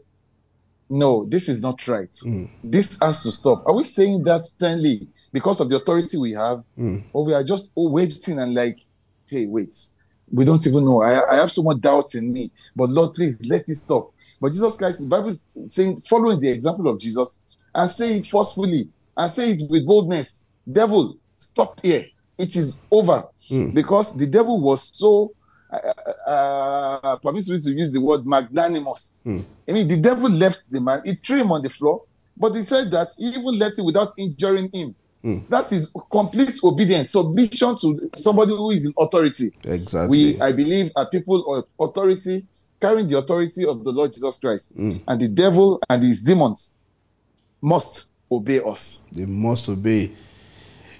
no, 0.90 1.26
this 1.26 1.48
is 1.48 1.62
not 1.62 1.86
right. 1.88 2.12
Mm. 2.24 2.50
This 2.64 2.98
has 3.02 3.22
to 3.24 3.30
stop. 3.30 3.64
Are 3.66 3.74
we 3.74 3.84
saying 3.84 4.24
that 4.24 4.42
sternly 4.42 5.08
because 5.32 5.60
of 5.60 5.68
the 5.68 5.76
authority 5.76 6.18
we 6.18 6.32
have, 6.32 6.58
Mm. 6.78 7.06
or 7.12 7.24
we 7.26 7.34
are 7.34 7.44
just 7.44 7.70
waiting 7.76 8.38
and 8.38 8.54
like, 8.54 8.78
hey, 9.28 9.46
wait, 9.46 9.76
we 10.32 10.44
don't 10.44 10.66
even 10.66 10.84
know. 10.84 11.02
I, 11.02 11.30
I 11.32 11.36
have 11.36 11.50
so 11.52 11.62
much 11.62 11.80
doubts 11.80 12.14
in 12.14 12.32
me, 12.32 12.52
but 12.76 12.90
Lord, 12.90 13.14
please 13.14 13.46
let 13.50 13.62
it 13.68 13.74
stop. 13.74 14.10
But 14.40 14.52
Jesus 14.52 14.76
Christ, 14.76 15.02
the 15.02 15.08
Bible 15.08 15.28
is 15.28 15.46
saying, 15.68 16.02
following 16.08 16.40
the 16.40 16.50
example 16.50 16.88
of 16.88 17.00
Jesus, 17.00 17.44
and 17.74 17.88
say 17.90 18.18
it 18.18 18.26
forcefully 18.26 18.90
and 19.16 19.30
say 19.30 19.50
it 19.52 19.62
with 19.70 19.86
boldness. 19.86 20.46
Devil, 20.70 21.16
stop 21.36 21.80
here. 21.82 22.04
It 22.38 22.56
is 22.56 22.78
over 22.90 23.24
Mm. 23.50 23.72
because 23.74 24.14
the 24.14 24.26
devil 24.26 24.60
was 24.60 24.90
so 24.94 25.30
uh, 25.72 26.30
uh, 26.30 27.16
permits 27.22 27.48
me 27.48 27.56
to 27.58 27.72
use 27.72 27.92
the 27.92 28.00
word 28.00 28.26
magnanimous. 28.26 29.22
Mm. 29.24 29.44
I 29.68 29.72
mean, 29.72 29.88
the 29.88 29.96
devil 29.98 30.28
left 30.30 30.70
the 30.70 30.80
man, 30.82 31.00
he 31.04 31.14
threw 31.14 31.38
him 31.40 31.52
on 31.52 31.62
the 31.62 31.70
floor, 31.70 32.02
but 32.36 32.54
he 32.54 32.60
said 32.62 32.90
that 32.90 33.08
he 33.16 33.28
even 33.28 33.58
left 33.58 33.78
him 33.78 33.86
without 33.86 34.08
injuring 34.18 34.68
him. 34.72 34.94
Mm. 35.24 35.48
That 35.48 35.72
is 35.72 35.90
complete 36.10 36.54
obedience, 36.62 37.10
submission 37.12 37.76
to 37.76 38.10
somebody 38.16 38.50
who 38.52 38.70
is 38.70 38.84
in 38.86 38.92
authority. 38.98 39.50
Exactly. 39.64 40.34
We, 40.34 40.40
I 40.40 40.52
believe, 40.52 40.90
are 40.94 41.08
people 41.08 41.54
of 41.56 41.64
authority, 41.88 42.46
carrying 42.82 43.08
the 43.08 43.16
authority 43.18 43.64
of 43.66 43.82
the 43.82 43.92
Lord 43.92 44.12
Jesus 44.12 44.38
Christ. 44.38 44.76
Mm. 44.76 45.02
And 45.08 45.20
the 45.20 45.28
devil 45.28 45.80
and 45.88 46.02
his 46.02 46.22
demons 46.22 46.74
must 47.62 48.12
obey 48.30 48.60
us. 48.60 49.06
They 49.10 49.26
must 49.26 49.68
obey. 49.68 50.12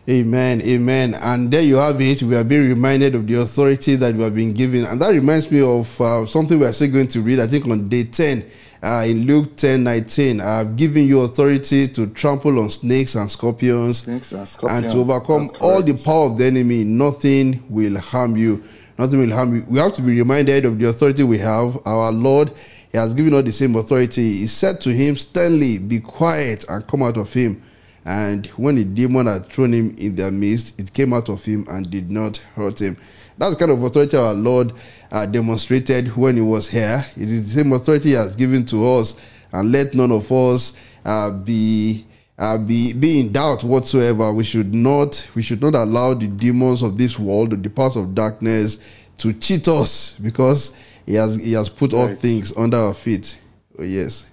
Amen. 0.09 0.62
Amen. 0.62 1.14
And 1.14 1.51
there 1.51 1.61
you 1.61 1.77
have 1.77 2.01
it. 2.01 2.23
We 2.23 2.35
are 2.35 2.44
being 2.44 2.66
reminded 2.68 3.14
of 3.14 3.27
the 3.27 3.40
authority 3.40 3.97
that 3.97 4.14
we 4.14 4.23
have 4.23 4.35
been 4.35 4.55
given. 4.55 4.85
And 4.85 5.01
that 5.03 5.11
reminds 5.11 5.51
me 5.51 5.61
of 5.61 6.01
uh, 6.01 6.25
something 6.25 6.59
we 6.59 6.64
are 6.64 6.73
still 6.73 6.90
going 6.90 7.09
to 7.09 7.21
read, 7.21 7.40
I 7.40 7.47
think, 7.47 7.66
on 7.66 7.88
day 7.88 8.05
10. 8.05 8.44
uh, 8.83 9.05
in 9.07 9.27
Luke 9.27 9.57
10 9.57 9.85
19, 9.85 10.40
I've 10.40 10.77
given 10.77 11.05
you 11.05 11.21
authority 11.23 11.88
to 11.88 12.07
trample 12.07 12.59
on 12.61 12.71
snakes 12.71 13.16
and 13.16 13.31
scorpions 13.31 14.05
Snakes 14.05 14.33
and 14.33 14.47
scorpions. 14.49 14.85
and 14.85 14.92
to 14.94 15.01
overcome 15.01 15.47
all 15.61 15.83
the 15.83 16.01
power 16.05 16.27
of 16.27 16.38
the 16.38 16.47
enemy. 16.47 16.85
Nothing 16.85 17.64
will 17.68 17.99
harm 17.99 18.37
you. 18.37 18.62
Nothing 18.99 19.18
will 19.18 19.33
harm 19.35 19.55
you. 19.57 19.64
We 19.68 19.79
have 19.79 19.94
to 19.97 20.03
be 20.03 20.16
reminded 20.18 20.64
of 20.64 20.79
the 20.79 20.88
authority 20.88 21.23
we 21.23 21.38
have. 21.38 21.79
Our 21.85 22.12
Lord, 22.12 22.53
He 22.92 22.97
has 22.99 23.12
given 23.14 23.35
us 23.35 23.44
the 23.44 23.53
same 23.53 23.77
authority. 23.77 24.23
He 24.38 24.47
said 24.47 24.81
to 24.83 24.90
him, 24.90 25.16
sternly, 25.16 25.79
be 25.79 26.01
quiet 26.01 26.64
and 26.68 26.87
come 26.87 27.03
out 27.03 27.16
of 27.18 27.33
him. 27.33 27.62
And 28.09 28.47
when 28.57 28.77
the 28.77 28.85
demon 28.85 29.27
had 29.27 29.51
thrown 29.53 29.75
him 29.75 29.94
in 29.99 30.16
their 30.16 30.31
midst, 30.31 30.81
it 30.81 30.94
came 30.94 31.12
out 31.12 31.29
of 31.29 31.44
him 31.44 31.66
and 31.68 31.90
did 31.90 32.11
not 32.11 32.38
hurt 32.38 32.81
him. 32.81 32.97
That's 33.37 33.53
the 33.55 33.59
kind 33.59 33.71
of 33.71 33.83
authority 33.83 34.16
our 34.16 34.33
Lord 34.33 34.73
uh, 35.12 35.27
demonstrated 35.27 36.16
when 36.16 36.37
he 36.37 36.40
was 36.40 36.71
here. 36.71 37.05
It 37.16 37.23
is 37.25 37.53
the 37.53 37.61
same 37.62 37.73
authority 37.75 38.09
he 38.11 38.14
has 38.14 38.35
given 38.35 38.64
to 38.66 38.94
us. 38.94 39.14
And 39.53 39.71
let 39.73 39.94
none 39.94 40.11
of 40.11 40.33
us 40.33 40.73
uh, 41.05 41.33
be 41.33 42.07
uh, 42.38 42.57
be 42.57 42.94
be 42.94 43.21
in 43.21 43.33
doubt 43.33 43.62
whatsoever. 43.62 44.33
We 44.33 44.44
should 44.44 44.73
not 44.73 45.31
we 45.35 45.42
should 45.42 45.61
not 45.61 45.75
allow 45.75 46.14
the 46.14 46.29
demons 46.29 46.83
of 46.83 46.97
this 46.97 47.18
world, 47.18 47.62
the 47.62 47.68
powers 47.68 47.97
of 47.97 48.14
darkness, 48.14 48.79
to 49.18 49.35
cheat 49.35 49.68
us 49.68 50.18
because 50.18 50.75
he 51.05 51.12
has 51.14 51.37
he 51.37 51.53
has 51.53 51.68
put 51.68 51.92
all 51.92 52.07
Right. 52.09 52.18
things 52.18 52.57
under 52.57 52.79
our 52.79 52.94
feet. 52.94 53.38
Oh 53.79 53.83
yes. 53.83 54.25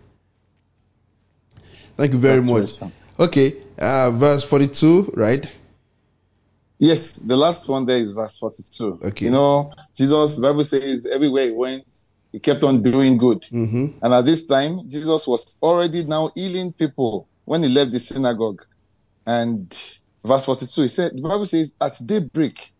Thank 1.97 2.13
you 2.13 2.19
very 2.19 2.37
That's 2.41 2.81
much. 2.81 2.91
Okay, 3.17 3.53
uh, 3.79 4.11
verse 4.11 4.43
forty-two, 4.43 5.13
right? 5.15 5.45
Yes, 6.77 7.19
the 7.19 7.37
last 7.37 7.69
one 7.69 7.85
there 7.85 7.97
is 7.97 8.11
verse 8.11 8.37
42. 8.37 8.99
Okay. 9.05 9.25
You 9.25 9.31
know, 9.31 9.71
Jesus, 9.95 10.35
the 10.35 10.41
Bible 10.41 10.63
says, 10.63 11.07
everywhere 11.07 11.45
he 11.45 11.51
went, 11.51 11.85
he 12.33 12.39
kept 12.39 12.63
on 12.63 12.81
doing 12.81 13.17
good. 13.17 13.43
Mm-hmm. 13.43 13.99
And 14.01 14.13
at 14.13 14.25
this 14.25 14.45
time, 14.45 14.87
Jesus 14.89 15.25
was 15.25 15.57
already 15.61 16.03
now 16.03 16.31
healing 16.35 16.73
people 16.73 17.29
when 17.45 17.63
he 17.63 17.69
left 17.69 17.91
the 17.91 17.99
synagogue. 17.99 18.61
And 19.25 19.71
verse 20.25 20.45
42, 20.45 20.81
he 20.81 20.87
said, 20.89 21.13
the 21.15 21.21
Bible 21.21 21.45
says, 21.45 21.75
at 21.79 21.97
daybreak, 22.05 22.73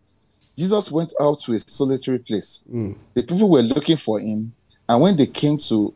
Jesus 0.58 0.92
went 0.92 1.14
out 1.18 1.38
to 1.40 1.52
a 1.52 1.60
solitary 1.60 2.18
place. 2.18 2.64
Mm. 2.70 2.96
The 3.14 3.22
people 3.22 3.48
were 3.48 3.62
looking 3.62 3.96
for 3.96 4.20
him. 4.20 4.52
And 4.88 5.02
when 5.02 5.16
they 5.16 5.26
came 5.26 5.56
to, 5.68 5.94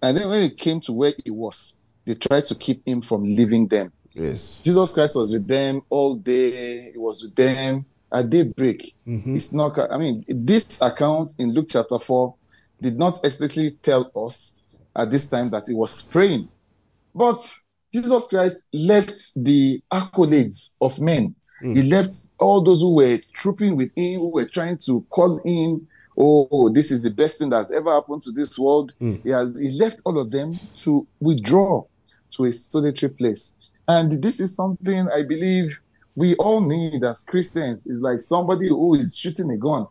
and 0.00 0.16
then 0.16 0.28
when 0.28 0.42
they 0.42 0.54
came 0.54 0.80
to 0.82 0.92
where 0.92 1.12
he 1.24 1.32
was, 1.32 1.76
they 2.04 2.14
tried 2.14 2.44
to 2.46 2.54
keep 2.54 2.86
him 2.86 3.00
from 3.00 3.24
leaving 3.24 3.66
them. 3.66 3.92
Yes. 4.16 4.60
Jesus 4.64 4.92
Christ 4.92 5.16
was 5.16 5.30
with 5.30 5.46
them 5.46 5.82
all 5.90 6.16
day. 6.16 6.92
He 6.92 6.98
was 6.98 7.22
with 7.22 7.34
them 7.34 7.84
at 8.12 8.30
daybreak. 8.30 8.94
Mm-hmm. 9.06 9.36
It's 9.36 9.52
not, 9.52 9.78
I 9.78 9.98
mean, 9.98 10.24
this 10.26 10.80
account 10.80 11.34
in 11.38 11.52
Luke 11.52 11.66
chapter 11.68 11.98
4 11.98 12.34
did 12.80 12.98
not 12.98 13.24
explicitly 13.24 13.72
tell 13.82 14.10
us 14.16 14.60
at 14.94 15.10
this 15.10 15.28
time 15.28 15.50
that 15.50 15.64
he 15.68 15.74
was 15.74 16.02
praying. 16.02 16.48
But 17.14 17.40
Jesus 17.92 18.28
Christ 18.28 18.68
left 18.72 19.32
the 19.36 19.82
accolades 19.92 20.74
of 20.80 21.00
men. 21.00 21.34
Mm. 21.62 21.76
He 21.76 21.90
left 21.90 22.14
all 22.38 22.62
those 22.62 22.80
who 22.80 22.94
were 22.96 23.18
trooping 23.32 23.76
with 23.76 23.90
him, 23.96 24.20
who 24.20 24.30
were 24.30 24.46
trying 24.46 24.78
to 24.86 25.04
call 25.10 25.40
him, 25.44 25.88
oh, 26.16 26.70
this 26.70 26.90
is 26.90 27.02
the 27.02 27.10
best 27.10 27.38
thing 27.38 27.50
that's 27.50 27.70
ever 27.70 27.92
happened 27.92 28.22
to 28.22 28.32
this 28.32 28.58
world. 28.58 28.94
Mm. 29.00 29.22
He 29.22 29.30
has 29.30 29.58
he 29.58 29.72
left 29.72 30.02
all 30.04 30.20
of 30.20 30.30
them 30.30 30.54
to 30.78 31.06
withdraw 31.20 31.84
to 32.32 32.44
a 32.44 32.52
solitary 32.52 33.12
place. 33.12 33.56
And 33.88 34.10
this 34.10 34.40
is 34.40 34.56
something 34.56 35.08
I 35.14 35.22
believe 35.22 35.80
we 36.14 36.34
all 36.36 36.60
need 36.60 37.04
as 37.04 37.24
Christians. 37.24 37.86
It's 37.86 38.00
like 38.00 38.20
somebody 38.20 38.68
who 38.68 38.94
is 38.94 39.16
shooting 39.16 39.50
a 39.50 39.56
gun. 39.56 39.86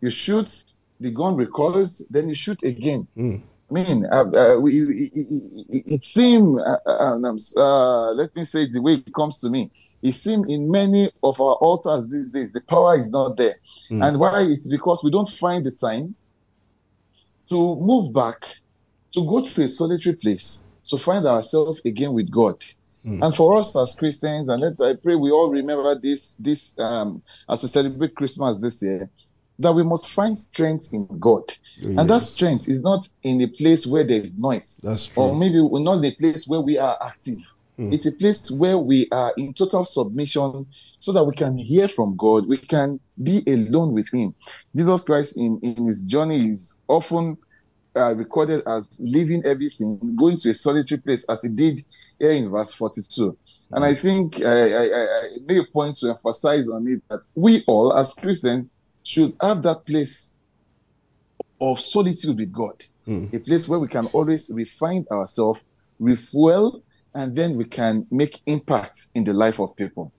You 0.00 0.10
shoot, 0.10 0.64
the 1.00 1.10
gun 1.10 1.36
recoils, 1.36 2.06
then 2.10 2.28
you 2.28 2.34
shoot 2.34 2.62
again. 2.62 3.06
Mm. 3.16 3.42
I 3.70 3.74
mean, 3.74 4.04
uh, 4.10 4.24
uh, 4.30 4.60
we, 4.60 4.80
it, 4.80 5.10
it, 5.14 5.82
it 5.94 6.04
seems, 6.04 6.60
uh, 6.60 6.76
uh, 6.86 7.16
uh, 7.56 8.12
let 8.12 8.36
me 8.36 8.44
say 8.44 8.62
it 8.62 8.72
the 8.72 8.82
way 8.82 8.94
it 8.94 9.12
comes 9.12 9.38
to 9.40 9.50
me, 9.50 9.70
it 10.02 10.12
seems 10.12 10.52
in 10.52 10.70
many 10.70 11.10
of 11.22 11.40
our 11.40 11.54
altars 11.54 12.08
these 12.10 12.30
days, 12.30 12.52
the 12.52 12.60
power 12.60 12.94
is 12.94 13.10
not 13.10 13.36
there. 13.36 13.54
Mm. 13.90 14.06
And 14.06 14.20
why? 14.20 14.42
It's 14.42 14.68
because 14.68 15.02
we 15.02 15.10
don't 15.10 15.28
find 15.28 15.64
the 15.64 15.70
time 15.72 16.14
to 17.48 17.76
move 17.76 18.12
back, 18.12 18.46
to 19.12 19.26
go 19.26 19.44
to 19.44 19.62
a 19.62 19.68
solitary 19.68 20.16
place, 20.16 20.64
to 20.86 20.98
find 20.98 21.26
ourselves 21.26 21.80
again 21.84 22.12
with 22.12 22.30
God. 22.30 22.62
Mm. 23.04 23.24
And 23.24 23.34
for 23.34 23.56
us 23.56 23.76
as 23.76 23.94
Christians, 23.94 24.48
and 24.48 24.62
let 24.62 24.80
I 24.80 24.94
pray 24.94 25.14
we 25.14 25.30
all 25.30 25.50
remember 25.50 25.98
this, 26.00 26.36
this 26.36 26.78
um, 26.78 27.22
as 27.48 27.62
we 27.62 27.68
celebrate 27.68 28.14
Christmas 28.14 28.60
this 28.60 28.82
year, 28.82 29.10
that 29.58 29.72
we 29.72 29.84
must 29.84 30.10
find 30.10 30.38
strength 30.38 30.88
in 30.92 31.06
God. 31.18 31.42
Oh, 31.84 31.94
And 31.98 32.10
that 32.10 32.20
strength 32.20 32.68
is 32.68 32.82
not 32.82 33.06
in 33.22 33.40
a 33.42 33.48
place 33.48 33.86
where 33.86 34.04
there 34.04 34.16
is 34.16 34.38
noise, 34.38 34.80
or 35.16 35.36
maybe 35.36 35.60
we're 35.60 35.82
not 35.82 35.98
in 35.98 36.04
a 36.06 36.14
place 36.14 36.46
where 36.48 36.60
we 36.60 36.78
are 36.78 36.96
active. 37.00 37.38
Hmm. 37.76 37.92
It's 37.92 38.06
a 38.06 38.12
place 38.12 38.50
where 38.50 38.78
we 38.78 39.08
are 39.10 39.32
in 39.36 39.52
total 39.52 39.84
submission 39.84 40.66
so 40.70 41.12
that 41.12 41.24
we 41.24 41.34
can 41.34 41.58
hear 41.58 41.88
from 41.88 42.16
God. 42.16 42.46
We 42.46 42.56
can 42.56 43.00
be 43.20 43.42
alone 43.46 43.92
with 43.92 44.08
Him. 44.12 44.34
Jesus 44.76 45.04
Christ 45.04 45.36
in, 45.36 45.60
in 45.62 45.84
His 45.84 46.04
journey 46.04 46.50
is 46.50 46.78
often 46.88 47.36
uh, 47.96 48.14
recorded 48.14 48.62
as 48.66 48.88
leaving 49.00 49.42
everything, 49.44 50.16
going 50.16 50.36
to 50.36 50.50
a 50.50 50.54
solitary 50.54 51.00
place, 51.00 51.28
as 51.28 51.42
He 51.42 51.50
did 51.50 51.80
here 52.18 52.32
in 52.32 52.50
verse 52.50 52.74
42. 52.74 53.36
And 53.72 53.84
I 53.84 53.94
think 53.94 54.40
I, 54.40 54.72
I, 54.72 54.82
I 54.84 55.02
I 55.04 55.28
made 55.46 55.58
a 55.58 55.66
point 55.72 55.96
to 55.98 56.10
emphasize 56.10 56.70
on 56.70 56.86
it 56.88 57.02
that 57.10 57.24
we 57.34 57.64
all, 57.66 57.92
as 57.96 58.14
Christians, 58.14 58.70
should 59.02 59.34
have 59.40 59.62
that 59.62 59.84
place 59.86 60.32
of 61.60 61.80
solitude 61.80 62.38
with 62.38 62.52
God 62.52 62.74
Mm. 63.06 63.34
a 63.34 63.38
place 63.38 63.68
where 63.68 63.78
we 63.78 63.86
can 63.88 64.06
always 64.06 64.50
refine 64.54 65.04
ourselves, 65.12 65.62
refuel, 65.98 66.82
and 67.14 67.36
then 67.36 67.56
we 67.56 67.66
can 67.66 68.06
make 68.10 68.40
impact 68.46 68.96
in 69.14 69.24
the 69.24 69.34
life 69.34 69.60
of 69.60 69.76
people. 69.76 70.10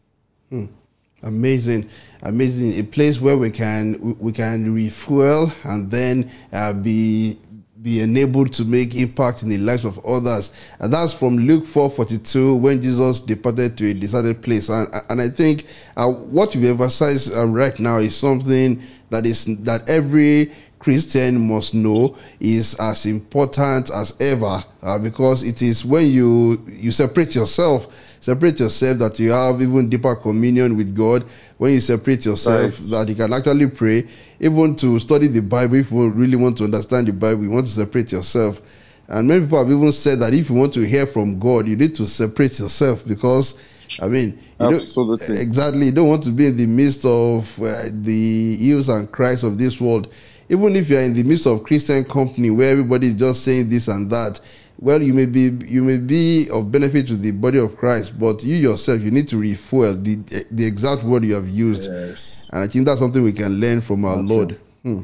amazing 1.24 1.90
amazing 2.22 2.80
a 2.80 2.84
place 2.84 3.20
where 3.20 3.38
we 3.38 3.50
can 3.50 4.00
we- 4.02 4.14
we 4.14 4.32
can 4.32 4.72
refuel 4.74 5.52
and 5.64 5.90
then 5.90 6.30
uh, 6.54 6.74
be 6.74 7.40
be 7.86 8.02
enabled 8.02 8.52
to 8.52 8.65
make 8.65 8.95
impact 8.95 9.43
in 9.43 9.50
the 9.50 9.60
lives 9.60 9.86
of 9.86 10.04
others. 10.06 10.52
And 10.80 10.91
that's 10.91 11.13
from 11.13 11.38
luke 11.38 11.65
4:42 11.65 12.60
when 12.60 12.82
jesus 12.82 13.19
departed 13.19 13.78
to 13.78 13.89
a 13.89 13.93
deserted 13.93 14.41
place. 14.41 14.69
And 14.69 14.88
and 15.08 15.21
i 15.21 15.30
think 15.30 15.65
uh, 15.95 16.10
what 16.10 16.56
you've 16.56 16.65
emphasized 16.65 17.34
um, 17.34 17.54
right 17.54 17.80
now 17.80 17.98
is 17.98 18.17
something 18.17 18.82
that 19.12 19.26
is 19.26 19.45
that 19.63 19.88
every 19.88 20.52
Christian 20.80 21.48
must 21.48 21.74
know 21.74 22.15
is 22.39 22.76
as 22.80 23.06
important 23.06 23.89
as 23.89 24.19
ever 24.19 24.63
uh, 24.84 25.00
because 25.00 25.41
it 25.41 25.62
is 25.62 25.86
when 25.86 26.06
you 26.06 26.63
you 26.67 26.91
separate 26.91 27.34
yourself 27.34 28.14
separate 28.26 28.60
yourself 28.60 28.98
that 28.98 29.20
you 29.20 29.30
have 29.32 29.62
even 29.62 29.88
deeper 29.88 30.16
communion 30.16 30.76
with 30.78 30.96
God 30.96 31.24
when 31.58 31.74
you 31.74 31.80
separate 31.82 32.26
yourself 32.26 32.72
Right. 32.72 32.90
that 32.92 33.06
you 33.10 33.16
can 33.16 33.32
actually 33.34 33.68
pray 33.68 34.08
even 34.40 34.76
to 34.78 35.00
study 35.00 35.28
the 35.28 35.42
Bible 35.42 35.76
if 35.76 35.92
you 35.92 36.10
really 36.10 36.36
want 36.36 36.58
to 36.58 36.64
understand 36.64 37.08
the 37.08 37.14
Bible 37.14 37.44
you 37.44 37.52
want 37.52 37.68
to 37.68 37.72
separate 37.74 38.12
yourself 38.12 38.62
and 39.08 39.28
many 39.28 39.42
people 39.42 39.60
have 39.60 39.72
even 39.72 39.92
said 39.92 40.20
that 40.22 40.34
if 40.34 40.50
you 40.50 40.56
want 40.56 40.74
to 40.74 40.82
hear 40.82 41.06
from 41.06 41.38
God 41.40 41.68
you 41.68 41.76
need 41.76 41.94
to 41.96 42.08
separate 42.08 42.58
yourself 42.60 43.06
because 43.08 43.60
I 44.02 44.08
mean 44.08 44.30
you 44.60 44.70
don't- 44.70 44.74
Absolutely. 44.74 45.38
exactly 45.40 45.86
you 45.86 45.92
don't 45.92 46.08
want 46.10 46.24
to 46.24 46.32
be 46.32 46.48
in 46.48 46.58
the 46.58 46.66
midst 46.66 47.06
of 47.06 47.62
uh, 47.62 47.84
the 47.92 48.58
ills 48.72 48.90
and 48.90 49.12
cries 49.12 49.44
of 49.44 49.60
this 49.60 49.80
world 49.80 50.12
even 50.50 50.76
if 50.76 50.90
you 50.90 50.98
are 50.98 51.02
in 51.02 51.14
the 51.14 51.24
midst 51.24 51.46
of 51.46 51.64
Christian 51.64 52.04
company 52.06 52.50
where 52.50 52.72
everybody 52.72 53.08
is 53.08 53.14
just 53.14 53.44
saying 53.44 53.70
this 53.70 53.88
and 53.88 54.10
that 54.10 54.40
well 54.80 55.02
you 55.02 55.14
may 55.14 55.26
be 55.26 55.50
you 55.66 55.84
may 55.84 55.98
be 55.98 56.48
of 56.52 56.72
benefit 56.72 57.08
to 57.08 57.16
the 57.16 57.32
body 57.32 57.60
of 57.60 57.78
Christ 57.78 58.20
but 58.20 58.44
you 58.44 58.56
yourself 58.56 59.02
you 59.02 59.12
need 59.12 59.28
to 59.30 59.38
refuel 59.38 59.94
the 59.96 60.16
the 60.52 60.66
exact 60.66 61.04
word 61.04 61.24
you 61.26 61.34
have 61.36 61.48
used 61.48 61.90
Yes. 61.92 62.50
and 62.54 62.62
I 62.64 62.68
think 62.68 62.86
that's 62.86 63.00
something 63.00 63.24
we 63.24 63.34
can 63.34 63.60
learn 63.60 63.82
from 63.82 64.04
our 64.06 64.18
Not 64.18 64.30
Lord. 64.30 64.60
Hmm. 64.84 65.02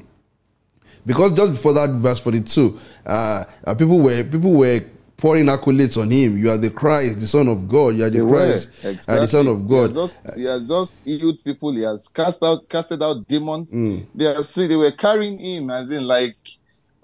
Because 1.06 1.34
just 1.34 1.54
before 1.54 1.74
that 1.74 1.90
verse 1.90 2.20
42, 2.20 2.78
uh, 3.08 3.44
uh, 3.66 3.76
people 3.76 4.00
were 4.02 4.24
people 4.24 4.54
were 4.54 4.80
pouring 5.18 5.46
accolades 5.48 6.00
on 6.00 6.12
him. 6.12 6.38
You 6.38 6.50
are 6.52 6.58
the 6.58 6.70
Christ, 6.70 7.20
the 7.20 7.28
Son 7.28 7.48
of 7.48 7.68
God. 7.68 7.96
You 7.96 8.04
are 8.06 8.10
the 8.10 8.18
They 8.18 8.22
were 8.22 8.38
Christ, 8.38 8.70
exactly. 8.86 9.16
uh, 9.16 9.20
the 9.22 9.28
Son 9.28 9.48
of 9.48 9.68
He 9.68 9.76
has 9.76 9.94
God. 9.96 10.00
just 10.02 10.36
he 10.38 10.44
has 10.46 10.68
just 10.68 11.06
healed 11.06 11.44
people. 11.44 11.72
He 11.74 11.82
has 11.84 12.08
cast 12.08 12.44
out 12.44 12.70
casted 12.70 13.02
out 13.02 13.28
demons. 13.28 13.74
Mm. 13.74 14.06
They 14.14 14.26
have 14.26 14.46
seen 14.46 14.70
they 14.70 14.76
were 14.76 14.92
carrying 14.92 15.40
him 15.40 15.72
as 15.72 15.90
in 15.90 16.06
like, 16.06 16.36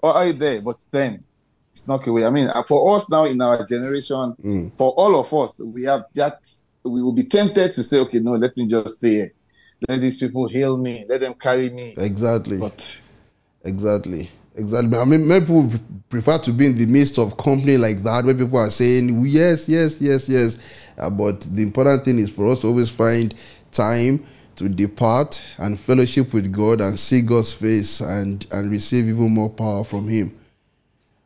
oh, 0.02 0.12
are 0.12 0.26
you 0.28 0.32
there? 0.34 0.60
But 0.62 0.76
then 0.92 1.24
snuck 1.84 2.06
away. 2.06 2.24
I 2.24 2.30
mean, 2.30 2.48
uh, 2.48 2.62
for 2.62 2.94
us 2.94 3.10
now 3.10 3.24
in 3.24 3.40
our 3.40 3.64
generation, 3.64 4.34
Mm. 4.44 4.76
for 4.76 4.90
all 4.96 5.18
of 5.18 5.32
us, 5.34 5.60
we 5.60 5.84
have 5.84 6.04
that. 6.14 6.38
We 6.84 7.02
will 7.02 7.12
be 7.12 7.24
tempted 7.24 7.72
to 7.72 7.82
say, 7.82 8.00
okay, 8.00 8.20
no, 8.20 8.32
let 8.32 8.56
me 8.56 8.66
just 8.68 8.96
stay 8.98 9.10
here. 9.14 9.32
Let 9.88 10.00
these 10.00 10.16
people 10.16 10.48
heal 10.48 10.76
me. 10.76 11.04
Let 11.08 11.20
them 11.20 11.34
carry 11.34 11.70
me. 11.70 11.94
Exactly. 11.96 12.58
But 12.58 13.00
Exactly. 13.64 14.30
Exactly. 14.54 14.98
I 14.98 15.04
mean, 15.04 15.28
many 15.28 15.40
people 15.44 15.70
prefer 16.08 16.38
to 16.38 16.52
be 16.52 16.66
in 16.66 16.76
the 16.76 16.86
midst 16.86 17.18
of 17.18 17.36
company 17.36 17.76
like 17.76 18.02
that 18.02 18.24
where 18.24 18.34
people 18.34 18.58
are 18.58 18.70
saying, 18.70 19.24
yes, 19.26 19.68
yes, 19.68 20.00
yes, 20.00 20.28
yes. 20.28 20.58
Uh, 20.96 21.10
but 21.10 21.40
the 21.42 21.62
important 21.62 22.04
thing 22.04 22.18
is 22.18 22.30
for 22.30 22.48
us 22.48 22.60
to 22.62 22.68
always 22.68 22.90
find 22.90 23.34
time 23.70 24.24
to 24.56 24.68
depart 24.68 25.42
and 25.58 25.78
fellowship 25.78 26.34
with 26.34 26.52
God 26.52 26.80
and 26.80 26.98
see 26.98 27.22
God's 27.22 27.52
face 27.52 28.00
and, 28.00 28.44
and 28.50 28.70
receive 28.70 29.08
even 29.08 29.30
more 29.30 29.50
power 29.50 29.84
from 29.84 30.08
Him. 30.08 30.36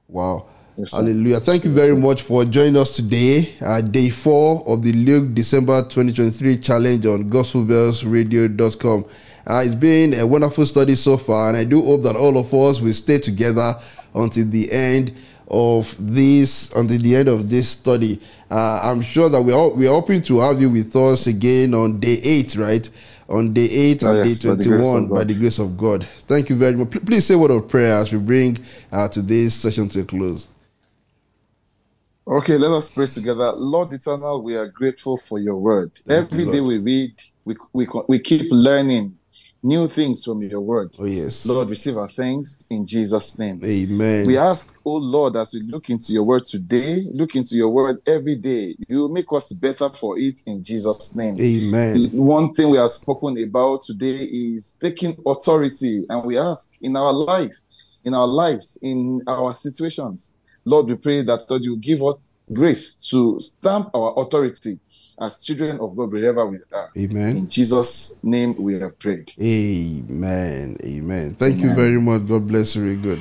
Wow. 0.09 0.47
Yes. 0.77 0.97
Hallelujah. 0.97 1.41
Thank 1.41 1.65
you 1.65 1.73
very 1.73 1.95
much 1.95 2.23
for 2.23 2.45
joining 2.45 2.77
us 2.77 2.93
today. 2.97 3.55
Uh, 3.61 3.81
day 3.83 4.09
four 4.09 4.67
of 4.67 4.83
the 4.83 4.93
Luke 4.93 5.35
December 5.35 5.83
2023 5.83 6.59
challenge 6.59 7.05
on 7.07 7.31
gospelbellsradio.com. 7.31 9.05
Uh, 9.47 9.63
it's 9.65 9.75
been 9.75 10.15
a 10.15 10.27
wonderful 10.27 10.65
study 10.65 10.95
so 10.95 11.17
far, 11.17 11.49
and 11.49 11.57
I 11.57 11.65
do 11.65 11.83
hope 11.83 12.05
that 12.05 12.17
all 12.17 12.39
of 12.39 12.53
us 12.55 12.81
will 12.81 12.95
stay 12.95 13.19
together 13.19 13.77
until 14.15 14.47
the 14.47 14.71
end 14.73 15.15
of 15.49 15.95
this, 15.99 16.73
until 16.73 16.99
the 16.99 17.17
end 17.17 17.29
of 17.29 17.51
this 17.51 17.69
study. 17.69 18.21
Uh, 18.51 18.81
I'm 18.85 19.03
sure 19.03 19.29
that 19.29 19.43
we 19.43 19.53
are 19.53 19.69
we're 19.71 19.91
hoping 19.91 20.23
to 20.23 20.41
have 20.41 20.61
you 20.61 20.71
with 20.71 20.95
us 20.97 21.27
again 21.27 21.75
on 21.75 22.01
day 22.01 22.19
eight, 22.23 22.57
right? 22.57 22.89
On 23.29 23.53
day 23.55 23.69
8 23.71 24.05
and 24.05 24.23
yes, 24.23 24.23
day 24.23 24.35
by 24.45 24.55
the 24.55 24.65
21 24.65 25.13
by 25.13 25.25
the 25.25 25.35
grace 25.35 25.59
of 25.61 25.77
God. 25.79 26.05
Thank 26.29 26.51
you 26.51 26.57
very 26.57 26.77
much. 26.77 26.91
Pl- 26.91 27.03
Please 27.03 27.27
say 27.27 27.35
a 27.35 27.39
word 27.39 27.53
of 27.53 27.69
prayer 27.69 27.95
as 28.01 28.13
we 28.13 28.19
bring 28.19 28.59
uh, 28.93 29.09
today's 29.09 29.55
session 29.55 29.89
to 29.91 30.01
a 30.01 30.05
close. 30.05 30.49
Okay, 32.27 32.57
let 32.59 32.71
us 32.73 32.91
pray 32.91 33.07
together. 33.07 33.53
Lord 33.55 33.93
eternal, 33.93 34.43
we 34.43 34.57
are 34.57 34.69
grateful 34.69 35.19
for 35.19 35.39
your 35.39 35.59
word. 35.59 35.91
Thank 36.09 36.33
you, 36.33 36.39
Every 36.39 36.47
day 36.47 36.61
we 36.63 36.79
read, 36.79 37.21
we, 37.45 37.57
we, 37.75 37.87
we 38.09 38.19
keep 38.21 38.49
learning 38.51 39.19
new 39.63 39.87
things 39.87 40.25
from 40.25 40.43
your 40.43 40.61
word. 40.61 40.97
Oh, 40.99 41.05
yes. 41.05 41.47
Lord, 41.47 41.69
receive 41.69 41.97
our 41.97 42.09
thanks 42.09 42.67
in 42.71 42.87
Jesus' 42.87 43.39
name. 43.39 43.61
Amen. 43.65 44.27
We 44.27 44.39
ask, 44.39 44.81
oh 44.85 44.97
Lord, 44.97 45.37
as 45.37 45.55
we 45.55 45.61
look 45.61 45.91
into 45.91 46.13
your 46.13 46.25
word 46.25 46.45
today, 46.45 47.03
look 47.13 47.37
into 47.37 47.57
your 47.57 47.71
word 47.71 47.99
every 48.07 48.37
day, 48.37 48.75
you 48.89 49.09
make 49.09 49.33
us 49.33 49.53
better 49.53 49.89
for 49.91 50.19
it 50.19 50.43
in 50.47 50.63
Jesus' 50.63 51.15
name. 51.15 51.41
Amen. 51.41 52.11
One 52.13 52.53
thing 52.53 52.71
we 52.71 52.79
have 52.79 52.91
spoken 52.91 53.37
about 53.43 53.83
today 53.83 54.07
is 54.07 54.79
taking 54.83 55.17
authority, 55.27 56.05
and 56.09 56.25
we 56.25 56.39
ask 56.39 56.73
in 56.81 56.97
our 56.97 57.13
life, 57.13 57.57
in 58.05 58.15
our 58.15 58.27
lives, 58.27 58.79
in 58.83 59.23
our 59.27 59.53
situations. 59.53 60.37
Lord, 60.65 60.87
we 60.87 60.95
pray 60.95 61.23
that 61.23 61.47
God 61.49 61.63
you 61.63 61.77
give 61.77 62.03
us 62.03 62.33
grace 62.53 63.09
to 63.11 63.39
stamp 63.41 63.91
our 63.95 64.15
authority 64.17 64.79
as 65.21 65.41
children 65.41 65.79
of 65.81 65.97
God 65.97 66.13
wherever 66.13 66.47
we 66.47 66.59
are. 66.73 66.91
Amen. 66.97 67.37
In 67.37 67.49
Jesus' 67.49 68.19
name 68.23 68.57
we 68.59 68.79
have 68.81 68.99
prayed. 68.99 69.33
Amen. 69.41 70.77
Amen. 70.83 71.35
Thank 71.35 71.59
you 71.63 71.71
very 71.75 72.01
much. 72.01 72.27
God 72.27 72.49
bless 72.49 72.77
you. 72.77 72.83
Very 72.83 72.97
good. 72.97 73.21